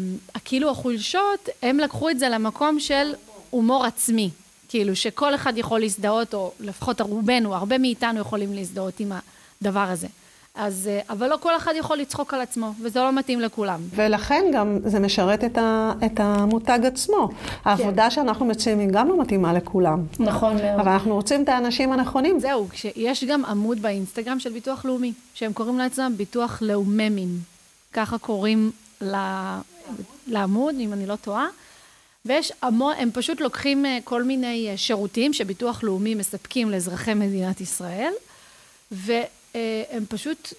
כאילו 0.46 0.70
החולשות 0.72 1.50
הם 1.64 1.80
לקחו 1.80 2.10
את 2.10 2.20
זה 2.20 2.30
למקום 2.30 2.80
של 2.80 3.14
הומור 3.50 3.86
עצמי 3.86 4.30
כאילו 4.70 4.96
שכל 4.96 5.36
אחד 5.36 5.54
יכול 5.58 5.80
להזדהות, 5.80 6.34
או 6.34 6.52
לפחות 6.60 7.02
רובנו, 7.02 7.56
הרבה 7.56 7.78
מאיתנו 7.78 8.20
יכולים 8.20 8.54
להזדהות 8.54 9.00
עם 9.00 9.12
הדבר 9.62 9.80
הזה. 9.90 10.08
אז, 10.56 10.90
אה, 10.92 11.00
אבל 11.10 11.30
לא 11.30 11.38
כל 11.38 11.58
אחד 11.58 11.74
יכול 11.78 11.98
לצחוק 11.98 12.34
על 12.34 12.42
עצמו, 12.42 12.74
וזה 12.84 13.00
לא 13.00 13.12
מתאים 13.12 13.40
לכולם. 13.40 13.82
ולכן 13.96 14.46
גם 14.54 14.78
זה 14.86 15.00
משרת 15.00 15.44
את, 15.44 15.58
ה, 15.58 15.92
את 16.06 16.20
המותג 16.20 16.80
עצמו. 16.84 17.28
כן. 17.28 17.70
העבודה 17.70 18.12
שאנחנו 18.12 18.46
מציעים 18.46 18.80
היא 18.80 18.88
גם 18.92 19.08
לא 19.08 19.22
מתאימה 19.22 19.54
לכולם. 19.54 20.04
נכון 20.20 20.56
מאוד. 20.56 20.80
אבל 20.80 20.92
אנחנו 20.92 21.16
רוצים 21.16 21.44
את 21.44 21.50
האנשים 21.50 21.92
הנכונים. 21.92 22.40
זהו, 22.40 22.68
יש 22.96 23.24
גם 23.24 23.46
עמוד 23.46 23.82
באינסטגרם 23.82 24.40
של 24.40 24.50
ביטוח 24.50 24.86
לאומי, 24.86 25.14
שהם 25.34 25.54
קוראים 25.54 25.78
לעצמם 25.78 26.14
ביטוח 26.18 26.62
לאוממים. 26.62 27.30
ככה 27.94 28.18
קוראים 28.18 28.72
לעמוד, 30.28 30.76
אם 30.80 30.94
אני 30.94 31.06
לא 31.06 31.16
טועה. 31.16 31.48
ויש 32.26 32.52
המון, 32.62 32.94
הם 32.98 33.10
פשוט 33.14 33.42
לוקחים 33.42 33.86
אה, 33.86 33.98
כל 34.04 34.24
מיני 34.24 34.70
אה, 34.70 34.78
שירותים 34.78 35.34
שביטוח 35.34 35.84
לאומי 35.84 36.16
מספקים 36.16 36.72
לאזרחי 36.72 37.14
מדינת 37.14 37.62
ישראל, 37.62 38.14
והם 38.92 40.06
פשוט, 40.10 40.54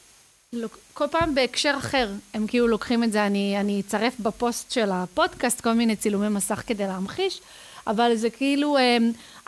כל 0.94 1.06
פעם 1.10 1.34
בהקשר 1.34 1.74
אחר, 1.78 2.10
הם 2.34 2.46
כאילו 2.46 2.68
לוקחים 2.68 3.04
את 3.04 3.12
זה, 3.12 3.26
אני, 3.26 3.60
אני 3.60 3.80
אצרף 3.80 4.20
בפוסט 4.20 4.70
של 4.70 4.90
הפודקאסט 4.92 5.60
כל 5.60 5.72
מיני 5.72 5.96
צילומי 5.96 6.28
מסך 6.28 6.62
כדי 6.66 6.86
להמחיש, 6.86 7.40
אבל 7.86 8.14
זה 8.14 8.30
כאילו 8.30 8.76
אה, 8.76 8.96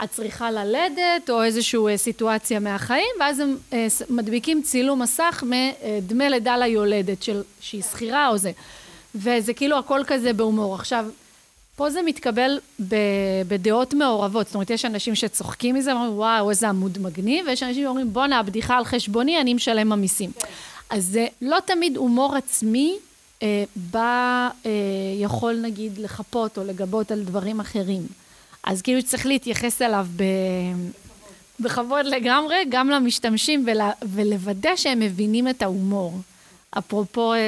את 0.05 0.11
צריכה 0.11 0.51
ללדת 0.51 1.31
או 1.31 1.43
איזושהי 1.43 1.99
סיטואציה 1.99 2.61
מהחיים, 2.61 3.11
ואז 3.21 3.41
הם 3.41 3.57
מדביקים 4.11 4.63
צילום 4.63 5.03
מסך 5.03 5.45
מדמי 5.47 6.31
לידה 6.31 6.57
ליולדת 6.57 7.23
של, 7.23 7.43
שהיא 7.61 7.83
שכירה 7.83 8.29
או 8.29 8.39
זה. 8.39 8.53
וזה 9.15 9.55
כאילו 9.55 9.79
הכל 9.79 10.01
כזה 10.07 10.33
בהומור. 10.33 10.75
עכשיו, 10.75 11.07
פה 11.77 11.91
זה 11.91 12.03
מתקבל 12.03 12.59
בדעות 13.49 13.95
מעורבות, 13.95 14.47
זאת 14.47 14.55
אומרת, 14.55 14.71
יש 14.71 14.85
אנשים 14.85 15.15
שצוחקים 15.15 15.75
מזה, 15.75 15.93
אומרים, 15.93 16.13
וואו, 16.13 16.51
איזה 16.51 16.69
עמוד 16.69 16.99
מגניב, 17.01 17.47
ויש 17.47 17.63
אנשים 17.63 17.85
שאומרים, 17.85 18.13
בואנה, 18.13 18.39
הבדיחה 18.39 18.77
על 18.77 18.85
חשבוני, 18.85 19.41
אני 19.41 19.55
משלם 19.55 19.93
המיסים. 19.93 20.31
אז 20.91 21.05
זה 21.05 21.27
לא 21.43 21.59
תמיד 21.67 21.97
הומור 21.97 22.37
עצמי 22.37 22.97
אה, 23.43 23.65
בא, 23.77 24.49
אה, 24.67 24.71
יכול 25.17 25.59
נגיד 25.63 25.99
לחפות 25.99 26.59
או 26.59 26.65
לגבות 26.65 27.11
על 27.11 27.23
דברים 27.23 27.61
אחרים. 27.61 28.07
אז 28.65 28.83
כאילו 28.83 29.03
צריך 29.03 29.27
להתייחס 29.27 29.83
אליו 29.83 30.07
ב... 30.17 30.25
בכבוד 31.61 32.07
לגמרי, 32.07 32.57
גם 32.69 32.91
למשתמשים 32.91 33.65
ול... 33.67 33.81
ולוודא 34.03 34.77
שהם 34.77 35.01
מבינים 35.01 35.49
את 35.49 35.63
ההומור. 35.63 36.19
אפרופו, 36.79 37.33
אה, 37.33 37.39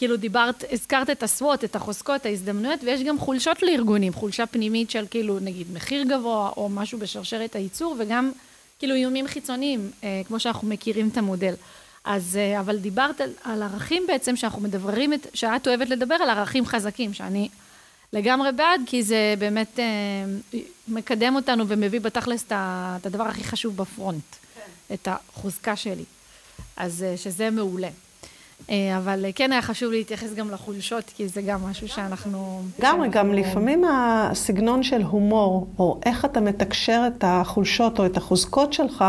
כאילו 0.00 0.16
דיברת, 0.16 0.64
הזכרת 0.72 1.10
את 1.10 1.22
הסוואט, 1.22 1.64
את 1.64 1.76
החוזקות, 1.76 2.26
ההזדמנויות, 2.26 2.80
ויש 2.84 3.02
גם 3.02 3.18
חולשות 3.18 3.62
לארגונים, 3.62 4.12
חולשה 4.12 4.46
פנימית 4.46 4.90
של 4.90 5.04
כאילו 5.10 5.38
נגיד 5.40 5.66
מחיר 5.72 6.02
גבוה 6.02 6.50
או 6.56 6.68
משהו 6.68 6.98
בשרשרת 6.98 7.56
הייצור, 7.56 7.96
וגם 7.98 8.32
כאילו 8.78 8.94
איומים 8.94 9.26
חיצוניים, 9.26 9.90
אה, 10.04 10.22
כמו 10.28 10.40
שאנחנו 10.40 10.68
מכירים 10.68 11.08
את 11.08 11.16
המודל. 11.16 11.54
אז, 12.04 12.36
אה, 12.36 12.60
אבל 12.60 12.78
דיברת 12.78 13.20
על, 13.20 13.30
על 13.44 13.62
ערכים 13.62 14.02
בעצם, 14.06 14.36
שאנחנו 14.36 14.62
מדברים, 14.62 15.12
את, 15.12 15.26
שאת 15.34 15.68
אוהבת 15.68 15.88
לדבר 15.88 16.14
על 16.14 16.30
ערכים 16.30 16.66
חזקים, 16.66 17.12
שאני 17.12 17.48
לגמרי 18.12 18.52
בעד, 18.52 18.80
כי 18.86 19.02
זה 19.02 19.34
באמת 19.38 19.78
אה, 19.78 20.58
מקדם 20.88 21.34
אותנו 21.34 21.68
ומביא 21.68 22.00
בתכלס 22.00 22.44
את 22.52 23.06
הדבר 23.06 23.24
הכי 23.24 23.44
חשוב 23.44 23.76
בפרונט, 23.76 24.36
כן. 24.54 24.94
את 24.94 25.08
החוזקה 25.10 25.76
שלי. 25.76 26.04
אז 26.76 27.02
אה, 27.02 27.16
שזה 27.16 27.50
מעולה. 27.50 27.88
אה, 28.70 28.96
אבל 28.96 29.24
כן 29.34 29.52
היה 29.52 29.62
חשוב 29.62 29.92
להתייחס 29.92 30.34
גם 30.34 30.50
לחולשות, 30.50 31.04
כי 31.16 31.28
זה 31.28 31.42
גם 31.42 31.60
משהו 31.70 31.88
שאנחנו... 31.88 32.62
לגמרי, 32.78 33.08
גם 33.08 33.32
לפעמים 33.32 33.84
הסגנון 33.84 34.82
של 34.82 35.02
הומור, 35.02 35.66
או 35.78 36.00
איך 36.06 36.24
אתה 36.24 36.40
מתקשר 36.40 37.02
את 37.06 37.24
החולשות 37.26 37.98
או 37.98 38.06
את 38.06 38.16
החוזקות 38.16 38.72
שלך, 38.72 39.04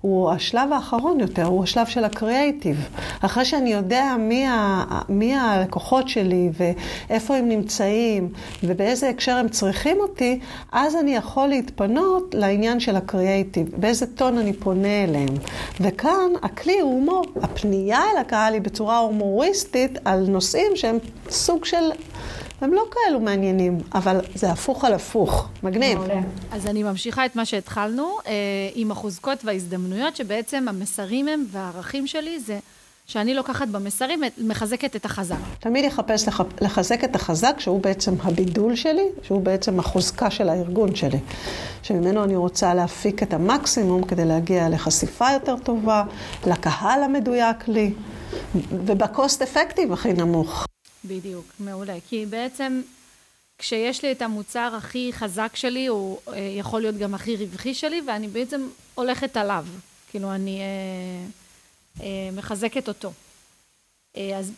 הוא 0.00 0.30
השלב 0.30 0.72
האחרון 0.72 1.20
יותר, 1.20 1.44
הוא 1.44 1.62
השלב 1.62 1.86
של 1.86 2.04
הקריאייטיב. 2.04 2.88
אחרי 3.20 3.44
שאני 3.44 3.72
יודע 3.72 4.16
מי, 4.18 4.46
ה, 4.48 4.84
מי 5.08 5.34
הלקוחות 5.34 6.08
שלי, 6.08 6.50
ואיפה 6.52 7.36
הם 7.36 7.48
נמצאים, 7.48 8.28
ובאיזה 8.62 9.08
הקשר 9.08 9.36
הם 9.36 9.48
צריכים 9.48 9.96
אותי, 10.00 10.40
אז 10.72 10.96
אני 10.96 11.14
יכול 11.16 11.46
להתפנות 11.46 12.34
לעניין 12.38 12.80
של 12.80 12.96
הקריאייטיב, 12.96 13.68
באיזה 13.76 14.06
טון 14.06 14.38
אני 14.38 14.52
פונה 14.52 15.04
אליהם. 15.04 15.34
וכאן 15.80 16.30
הכלי 16.42 16.80
הוא 16.80 16.92
הומור. 16.92 17.24
הפנייה 17.42 17.98
אל 17.98 18.20
הקהל 18.20 18.54
היא 18.54 18.62
בצורה... 18.62 18.93
בצורה 18.94 19.06
הומוריסטית 19.06 19.98
על 20.04 20.26
נושאים 20.28 20.72
שהם 20.74 20.98
סוג 21.30 21.64
של... 21.64 21.90
הם 22.60 22.72
לא 22.72 22.82
כאלו 22.90 23.20
מעניינים, 23.20 23.78
אבל 23.94 24.20
זה 24.34 24.50
הפוך 24.50 24.84
על 24.84 24.94
הפוך. 24.94 25.48
מגניב. 25.62 25.98
אז 26.52 26.66
אני 26.66 26.82
ממשיכה 26.82 27.26
את 27.26 27.36
מה 27.36 27.44
שהתחלנו, 27.44 28.16
אה, 28.26 28.32
עם 28.74 28.90
החוזקות 28.90 29.44
וההזדמנויות, 29.44 30.16
שבעצם 30.16 30.68
המסרים 30.68 31.28
הם 31.28 31.44
והערכים 31.50 32.06
שלי 32.06 32.40
זה 32.40 32.58
שאני 33.06 33.34
לוקחת 33.34 33.68
במסרים, 33.68 34.20
מחזקת 34.38 34.96
את 34.96 35.04
החזק. 35.04 35.36
תמיד 35.60 35.84
יחפש 35.84 36.28
לח... 36.28 36.40
לחזק 36.60 37.04
את 37.04 37.14
החזק, 37.16 37.54
שהוא 37.58 37.80
בעצם 37.80 38.14
הבידול 38.22 38.76
שלי, 38.76 39.06
שהוא 39.22 39.40
בעצם 39.42 39.80
החוזקה 39.80 40.30
של 40.30 40.48
הארגון 40.48 40.94
שלי. 40.94 41.18
שממנו 41.82 42.24
אני 42.24 42.36
רוצה 42.36 42.74
להפיק 42.74 43.22
את 43.22 43.34
המקסימום 43.34 44.02
כדי 44.04 44.24
להגיע 44.24 44.68
לחשיפה 44.68 45.26
יותר 45.32 45.56
טובה, 45.56 46.04
לקהל 46.46 47.02
המדויק 47.02 47.68
לי. 47.68 47.92
ובקוסט 48.70 49.42
אפקטיב 49.42 49.92
הכי 49.92 50.12
נמוך. 50.12 50.66
בדיוק, 51.04 51.44
מעולה. 51.60 51.96
כי 52.08 52.26
בעצם 52.26 52.82
כשיש 53.58 54.02
לי 54.02 54.12
את 54.12 54.22
המוצר 54.22 54.74
הכי 54.76 55.10
חזק 55.12 55.56
שלי, 55.56 55.86
הוא 55.86 56.18
אה, 56.28 56.38
יכול 56.58 56.80
להיות 56.80 56.96
גם 56.96 57.14
הכי 57.14 57.36
רווחי 57.36 57.74
שלי, 57.74 58.02
ואני 58.06 58.28
בעצם 58.28 58.68
הולכת 58.94 59.36
עליו. 59.36 59.66
כאילו, 60.10 60.34
אני 60.34 60.60
אה, 60.60 61.26
אה, 62.00 62.30
מחזקת 62.32 62.88
אותו. 62.88 63.12
אה, 64.16 64.38
אז 64.38 64.52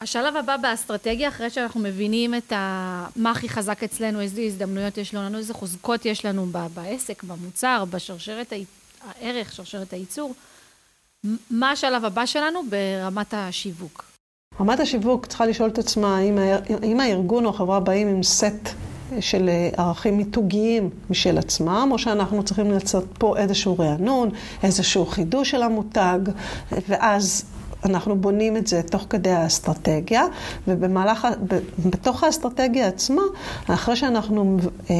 השלב 0.00 0.36
הבא 0.36 0.56
באסטרטגיה, 0.56 1.28
אחרי 1.28 1.50
שאנחנו 1.50 1.80
מבינים 1.80 2.34
את 2.34 2.52
ה... 2.52 3.06
מה 3.16 3.30
הכי 3.30 3.48
חזק 3.48 3.82
אצלנו, 3.82 4.20
איזה 4.20 4.40
הזדמנויות 4.40 4.98
יש 4.98 5.14
לנו, 5.14 5.38
איזה 5.38 5.54
חוזקות 5.54 6.06
יש 6.06 6.24
לנו 6.24 6.46
בעסק, 6.74 7.22
במוצר, 7.22 7.84
בשרשרת 7.90 8.52
הערך, 9.06 9.52
שרשרת 9.52 9.92
הייצור, 9.92 10.34
מה 11.50 11.70
השלב 11.70 12.04
הבא 12.04 12.26
שלנו 12.26 12.60
ברמת 12.70 13.34
השיווק? 13.34 14.04
רמת 14.60 14.80
השיווק 14.80 15.26
צריכה 15.26 15.46
לשאול 15.46 15.70
את 15.70 15.78
עצמה 15.78 16.18
האם, 16.18 16.38
האם 16.82 17.00
הארגון 17.00 17.44
או 17.44 17.50
החברה 17.50 17.80
באים 17.80 18.08
עם 18.08 18.22
סט 18.22 18.68
של 19.20 19.50
ערכים 19.76 20.16
מיתוגיים 20.16 20.90
משל 21.10 21.38
עצמם, 21.38 21.88
או 21.90 21.98
שאנחנו 21.98 22.44
צריכים 22.44 22.70
לעשות 22.70 23.04
פה 23.18 23.36
איזשהו 23.36 23.78
רענון, 23.78 24.30
איזשהו 24.62 25.06
חידוש 25.06 25.50
של 25.50 25.62
המותג, 25.62 26.18
ואז 26.88 27.44
אנחנו 27.84 28.16
בונים 28.16 28.56
את 28.56 28.66
זה 28.66 28.82
תוך 28.82 29.06
כדי 29.10 29.30
האסטרטגיה, 29.30 30.24
ובמהלך, 30.68 31.26
בתוך 31.86 32.24
האסטרטגיה 32.24 32.88
עצמה, 32.88 33.22
אחרי 33.66 33.96
שאנחנו 33.96 34.56
אה, 34.90 34.94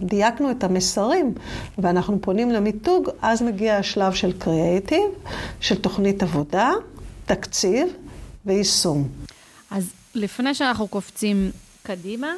דייקנו 0.00 0.50
את 0.50 0.64
המסרים 0.64 1.32
ואנחנו 1.78 2.20
פונים 2.20 2.50
למיתוג, 2.50 3.08
אז 3.22 3.42
מגיע 3.42 3.76
השלב 3.76 4.12
של 4.12 4.32
קריאייטיב, 4.38 5.10
של 5.60 5.76
תוכנית 5.76 6.22
עבודה, 6.22 6.70
תקציב 7.26 7.88
ויישום. 8.46 9.08
אז 9.70 9.90
לפני 10.14 10.54
שאנחנו 10.54 10.88
קופצים 10.88 11.50
קדימה, 11.82 12.32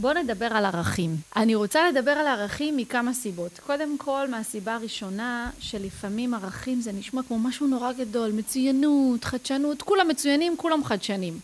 בואו 0.00 0.14
נדבר 0.14 0.46
על 0.46 0.64
ערכים. 0.64 1.16
אני 1.36 1.54
רוצה 1.54 1.90
לדבר 1.90 2.10
על 2.10 2.26
ערכים 2.26 2.76
מכמה 2.76 3.14
סיבות. 3.14 3.60
קודם 3.66 3.98
כל, 3.98 4.28
מהסיבה 4.28 4.74
הראשונה, 4.74 5.50
שלפעמים 5.60 6.34
ערכים 6.34 6.80
זה 6.80 6.92
נשמע 6.92 7.22
כמו 7.22 7.38
משהו 7.38 7.66
נורא 7.66 7.92
גדול, 7.92 8.30
מצוינות, 8.30 9.24
חדשנות, 9.24 9.82
כולם 9.82 10.08
מצוינים, 10.08 10.56
כולם 10.56 10.84
חדשנים. 10.84 11.40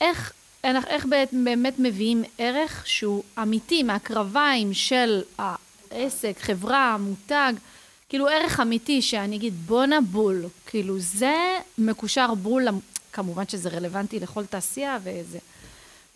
איך, 0.00 0.32
איך 0.64 1.06
באמת 1.32 1.74
מביאים 1.78 2.24
ערך 2.38 2.82
שהוא 2.86 3.22
אמיתי, 3.42 3.82
מהקרביים 3.82 4.74
של 4.74 5.22
העסק, 5.38 6.36
חברה, 6.40 6.96
מותג, 7.00 7.52
כאילו 8.08 8.28
ערך 8.28 8.60
אמיתי 8.60 9.02
שאני 9.02 9.36
אגיד 9.36 9.54
בואנה 9.66 10.00
בול, 10.00 10.44
כאילו 10.66 10.98
זה 10.98 11.58
מקושר 11.78 12.34
בול, 12.34 12.68
כמובן 13.12 13.48
שזה 13.48 13.68
רלוונטי 13.68 14.20
לכל 14.20 14.46
תעשייה 14.46 14.98
וזה. 15.04 15.38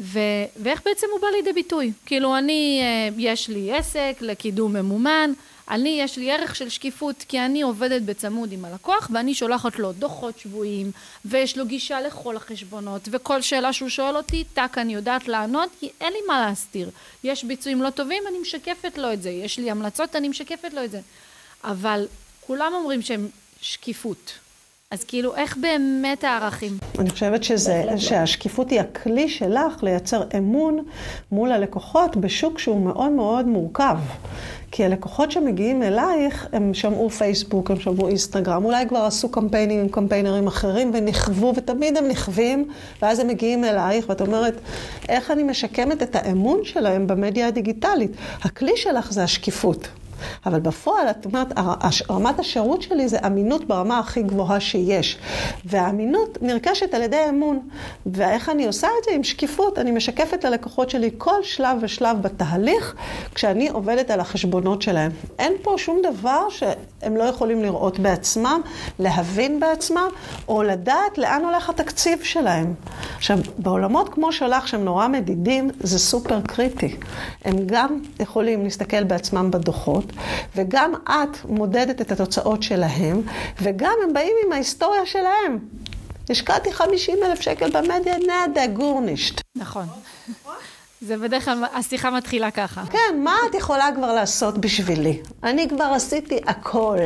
ו- 0.00 0.18
ואיך 0.56 0.82
בעצם 0.84 1.06
הוא 1.12 1.20
בא 1.20 1.26
לידי 1.36 1.52
ביטוי? 1.52 1.92
כאילו 2.06 2.38
אני, 2.38 2.80
אה, 2.82 3.08
יש 3.18 3.48
לי 3.48 3.72
עסק 3.72 4.16
לקידום 4.20 4.72
ממומן, 4.72 5.32
אני, 5.70 5.98
יש 6.00 6.16
לי 6.16 6.32
ערך 6.32 6.56
של 6.56 6.68
שקיפות 6.68 7.24
כי 7.28 7.40
אני 7.40 7.62
עובדת 7.62 8.02
בצמוד 8.02 8.52
עם 8.52 8.64
הלקוח 8.64 9.10
ואני 9.12 9.34
שולחת 9.34 9.78
לו 9.78 9.92
דוחות 9.92 10.38
שבועיים 10.38 10.90
ויש 11.24 11.58
לו 11.58 11.66
גישה 11.66 12.00
לכל 12.00 12.36
החשבונות 12.36 13.08
וכל 13.10 13.42
שאלה 13.42 13.72
שהוא 13.72 13.88
שואל 13.88 14.16
אותי, 14.16 14.44
טאק, 14.54 14.78
אני 14.78 14.94
יודעת 14.94 15.28
לענות 15.28 15.70
כי 15.80 15.90
אין 16.00 16.12
לי 16.12 16.18
מה 16.28 16.46
להסתיר. 16.46 16.90
יש 17.24 17.44
ביצועים 17.44 17.82
לא 17.82 17.90
טובים, 17.90 18.22
אני 18.28 18.38
משקפת 18.38 18.98
לו 18.98 19.12
את 19.12 19.22
זה. 19.22 19.30
יש 19.30 19.58
לי 19.58 19.70
המלצות, 19.70 20.16
אני 20.16 20.28
משקפת 20.28 20.74
לו 20.74 20.84
את 20.84 20.90
זה. 20.90 21.00
אבל 21.64 22.06
כולם 22.40 22.72
אומרים 22.74 23.02
שהם 23.02 23.28
שקיפות. 23.60 24.32
אז 24.94 25.04
כאילו, 25.04 25.36
איך 25.36 25.56
באמת 25.56 26.24
הערכים? 26.24 26.78
אני 26.98 27.10
חושבת 27.10 27.44
שזה, 27.44 27.84
שהשקיפות 27.96 28.70
היא 28.70 28.80
הכלי 28.80 29.28
שלך 29.28 29.82
לייצר 29.82 30.22
אמון 30.38 30.84
מול 31.32 31.52
הלקוחות 31.52 32.16
בשוק 32.16 32.58
שהוא 32.58 32.80
מאוד 32.80 33.12
מאוד 33.12 33.46
מורכב. 33.46 33.98
כי 34.70 34.84
הלקוחות 34.84 35.30
שמגיעים 35.30 35.82
אלייך, 35.82 36.46
הם 36.52 36.74
שמעו 36.74 37.10
פייסבוק, 37.10 37.70
הם 37.70 37.80
שמעו 37.80 38.08
אינסטגרם, 38.08 38.64
אולי 38.64 38.88
כבר 38.88 38.98
עשו 38.98 39.28
קמפיינים 39.28 39.80
עם 39.80 39.88
קמפיינרים 39.88 40.46
אחרים 40.46 40.90
ונכוו, 40.94 41.52
ותמיד 41.56 41.96
הם 41.96 42.08
נכווים, 42.08 42.68
ואז 43.02 43.18
הם 43.18 43.26
מגיעים 43.26 43.64
אלייך, 43.64 44.08
ואת 44.08 44.20
אומרת, 44.20 44.54
איך 45.08 45.30
אני 45.30 45.42
משקמת 45.42 46.02
את 46.02 46.16
האמון 46.16 46.64
שלהם 46.64 47.06
במדיה 47.06 47.46
הדיגיטלית? 47.46 48.10
הכלי 48.42 48.76
שלך 48.76 49.12
זה 49.12 49.22
השקיפות. 49.22 49.88
אבל 50.46 50.60
בפועל, 50.60 51.10
את 51.10 51.24
אומרת, 51.24 51.52
רמת 52.10 52.38
השירות 52.38 52.82
שלי 52.82 53.08
זה 53.08 53.18
אמינות 53.26 53.64
ברמה 53.64 53.98
הכי 53.98 54.22
גבוהה 54.22 54.60
שיש. 54.60 55.18
והאמינות 55.64 56.38
נרכשת 56.42 56.94
על 56.94 57.02
ידי 57.02 57.20
אמון. 57.28 57.58
ואיך 58.06 58.48
אני 58.48 58.66
עושה 58.66 58.88
את 58.98 59.04
זה? 59.04 59.10
עם 59.14 59.24
שקיפות. 59.24 59.78
אני 59.78 59.90
משקפת 59.90 60.44
ללקוחות 60.44 60.90
שלי 60.90 61.10
כל 61.18 61.42
שלב 61.42 61.78
ושלב 61.80 62.22
בתהליך, 62.22 62.94
כשאני 63.34 63.68
עובדת 63.68 64.10
על 64.10 64.20
החשבונות 64.20 64.82
שלהם. 64.82 65.10
אין 65.38 65.52
פה 65.62 65.74
שום 65.76 66.02
דבר 66.12 66.48
שהם 66.50 67.16
לא 67.16 67.24
יכולים 67.24 67.62
לראות 67.62 67.98
בעצמם, 67.98 68.60
להבין 68.98 69.60
בעצמם, 69.60 70.08
או 70.48 70.62
לדעת 70.62 71.18
לאן 71.18 71.44
הולך 71.44 71.70
התקציב 71.70 72.22
שלהם. 72.22 72.74
עכשיו, 73.16 73.38
בעולמות 73.58 74.08
כמו 74.08 74.32
שלך, 74.32 74.68
שהם 74.68 74.84
נורא 74.84 75.08
מדידים, 75.08 75.70
זה 75.80 75.98
סופר 75.98 76.40
קריטי. 76.40 76.96
הם 77.44 77.56
גם 77.66 77.98
יכולים 78.20 78.64
להסתכל 78.64 79.04
בעצמם 79.04 79.50
בדוחות, 79.50 80.04
וגם 80.56 80.92
את 81.04 81.44
מודדת 81.44 82.00
את 82.00 82.12
התוצאות 82.12 82.62
שלהם, 82.62 83.22
וגם 83.62 83.94
הם 84.04 84.12
באים 84.12 84.36
עם 84.46 84.52
ההיסטוריה 84.52 85.06
שלהם. 85.06 85.58
השקעתי 86.30 86.72
50 86.72 87.18
אלף 87.26 87.40
שקל 87.40 87.70
במדיה, 87.70 88.14
נדה 88.18 88.66
גורנישט. 88.66 89.40
נכון. 89.56 89.86
זה 91.06 91.16
בדרך 91.18 91.44
כלל, 91.44 91.64
השיחה 91.74 92.10
מתחילה 92.10 92.50
ככה. 92.50 92.82
כן, 92.90 93.20
מה 93.24 93.36
את 93.50 93.54
יכולה 93.54 93.88
כבר 93.96 94.12
לעשות 94.12 94.58
בשבילי? 94.58 95.18
אני 95.42 95.68
כבר 95.68 95.84
עשיתי 95.84 96.38
הכל, 96.46 96.98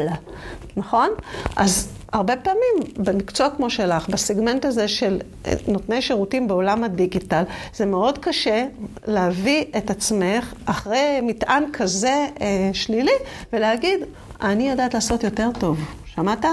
נכון? 0.77 1.09
אז 1.57 1.89
הרבה 2.13 2.37
פעמים 2.37 2.95
במקצוע 2.97 3.51
כמו 3.51 3.71
שלך, 3.71 4.09
בסגמנט 4.09 4.65
הזה 4.65 4.89
של 4.89 5.21
אה, 5.47 5.53
נותני 5.69 6.03
שירותים 6.03 6.49
בעולם 6.49 6.85
הדיגיטל, 6.85 7.43
זה 7.75 7.87
מאוד 7.87 8.19
קשה 8.19 8.67
להביא 9.07 9.65
את 9.77 9.91
עצמך 9.91 10.55
אחרי 10.65 11.21
מטען 11.23 11.65
כזה 11.73 12.27
אה, 12.41 12.71
שלילי 12.73 13.19
ולהגיד, 13.53 14.01
אני 14.41 14.71
יודעת 14.71 14.95
לעשות 14.95 15.25
יותר 15.25 15.49
טוב. 15.61 15.79
שמעת? 16.07 16.45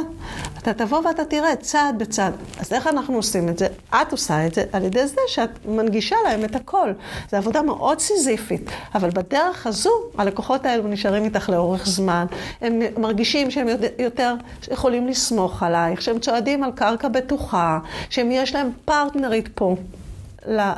אתה 0.70 0.86
תבוא 0.86 1.02
ואתה 1.08 1.26
תראה 1.26 1.56
צעד 1.56 2.00
בצעד. 2.00 2.34
אז 2.60 2.74
איך 2.74 2.88
אנחנו 2.88 3.16
עושים 3.16 3.50
את 3.50 3.58
זה? 3.58 3.68
את 3.90 4.12
עושה 4.12 4.48
את 4.48 4.54
זה 4.54 4.64
על 4.72 4.84
ידי 4.84 5.08
זה 5.08 5.22
שאת 5.28 5.50
מנגישה 5.66 6.16
להם 6.24 6.46
את 6.46 6.56
הכל. 6.56 6.92
זו 7.32 7.38
עבודה 7.38 7.62
מאוד 7.62 8.00
סיזיפית, 8.00 8.70
אבל 8.96 9.10
בדרך 9.10 9.68
הזו 9.68 9.90
הלקוחות 10.18 10.66
האלו 10.66 10.88
נשארים 10.88 11.24
איתך 11.24 11.50
לאורך 11.50 11.86
זמן. 11.86 12.26
הם 12.62 12.82
מרגישים 12.98 13.52
שהם 13.52 13.68
יותר 14.00 14.36
יכולים 14.72 15.08
לסמוך 15.08 15.64
עלייך, 15.64 16.02
שהם 16.02 16.20
צועדים 16.20 16.64
על 16.64 16.72
קרקע 16.72 17.08
בטוחה, 17.08 17.80
שיש 18.10 18.56
להם 18.56 18.70
פרטנרית 18.86 19.50
פה. 19.56 19.76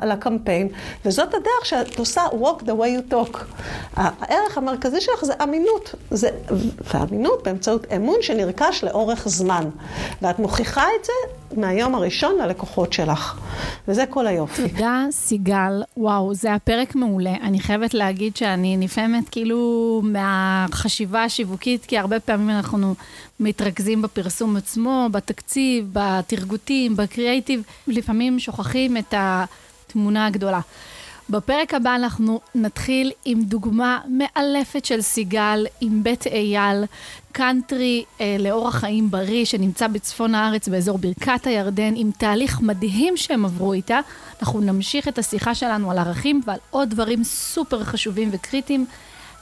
לקמפיין, 0.04 0.68
וזאת 1.06 1.34
הדרך 1.34 1.66
שאת 1.66 2.00
עושה 2.00 2.22
walk 2.32 2.62
the 2.62 2.72
way 2.80 3.12
you 3.12 3.14
talk. 3.14 3.38
הערך 3.96 4.58
המרכזי 4.58 5.02
שלך 5.02 5.26
זה 5.26 5.34
אמינות, 5.44 5.96
זה, 6.12 6.30
ואמינות 6.94 7.44
באמצעות 7.44 7.86
אמון 7.96 8.18
שנרכש 8.22 8.84
לאורך 8.84 9.28
זמן. 9.28 9.70
ואת 10.22 10.40
מוכיחה 10.40 10.84
את 11.00 11.06
זה 11.06 11.14
מהיום 11.56 11.96
הראשון 11.96 12.38
ללקוחות 12.38 12.94
שלך, 12.94 13.40
וזה 13.88 14.06
כל 14.10 14.28
היופי. 14.28 14.70
תודה, 14.70 15.06
סיגל. 15.12 15.84
וואו, 15.98 16.34
זה 16.34 16.54
הפרק 16.54 16.96
מעולה. 16.96 17.34
אני 17.42 17.60
חייבת 17.60 17.94
להגיד 17.94 18.36
שאני 18.36 18.78
נפעמת 18.78 19.30
כאילו 19.30 20.02
מהחשיבה 20.04 21.24
השיווקית, 21.24 21.86
כי 21.86 21.98
הרבה 21.98 22.20
פעמים 22.20 22.50
אנחנו 22.50 22.96
מתרכזים 23.40 24.02
בפרסום 24.02 24.56
עצמו, 24.56 25.08
בתקציב, 25.12 25.90
בתרגותים, 25.94 26.96
בקריאייטיב, 26.96 27.62
לפעמים 27.88 28.40
שוכחים 28.40 28.98
את 28.98 29.14
התמונה 29.18 30.26
הגדולה. 30.26 30.60
בפרק 31.30 31.74
הבא 31.74 31.96
אנחנו 31.96 32.40
נתחיל 32.56 33.12
עם 33.26 33.42
דוגמה 33.44 34.00
מאלפת 34.10 34.86
של 34.86 35.02
סיגל, 35.02 35.66
עם 35.82 36.04
בית 36.04 36.28
אייל, 36.28 36.84
קאנטרי 37.32 38.04
אה, 38.22 38.36
לאורח 38.40 38.76
חיים 38.76 39.12
בריא, 39.12 39.46
שנמצא 39.46 39.88
בצפון 39.88 40.36
הארץ, 40.36 40.68
באזור 40.68 40.98
ברכת 40.98 41.48
הירדן, 41.48 41.94
עם 41.96 42.12
תהליך 42.18 42.62
מדהים 42.62 43.18
שהם 43.18 43.46
עברו 43.46 43.74
איתה. 43.74 44.00
אנחנו 44.42 44.62
נמשיך 44.62 45.08
את 45.08 45.18
השיחה 45.18 45.56
שלנו 45.56 45.92
על 45.92 45.98
ערכים 45.98 46.42
ועל 46.46 46.60
עוד 46.70 46.90
דברים 46.90 47.24
סופר 47.24 47.84
חשובים 47.84 48.30
וקריטיים. 48.32 48.86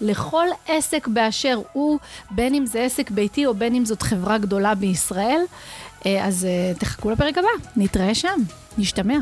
לכל 0.01 0.47
עסק 0.67 1.07
באשר 1.07 1.61
הוא, 1.73 1.99
בין 2.31 2.53
אם 2.53 2.65
זה 2.65 2.83
עסק 2.83 3.11
ביתי 3.11 3.45
או 3.45 3.53
בין 3.53 3.75
אם 3.75 3.85
זאת 3.85 4.01
חברה 4.01 4.37
גדולה 4.37 4.75
בישראל. 4.75 5.41
אה, 6.05 6.25
אז 6.25 6.45
אה, 6.45 6.73
תחכו 6.79 7.11
לפרק 7.11 7.37
הבא, 7.37 7.47
נתראה 7.75 8.15
שם, 8.15 8.39
נשתמע. 8.77 9.17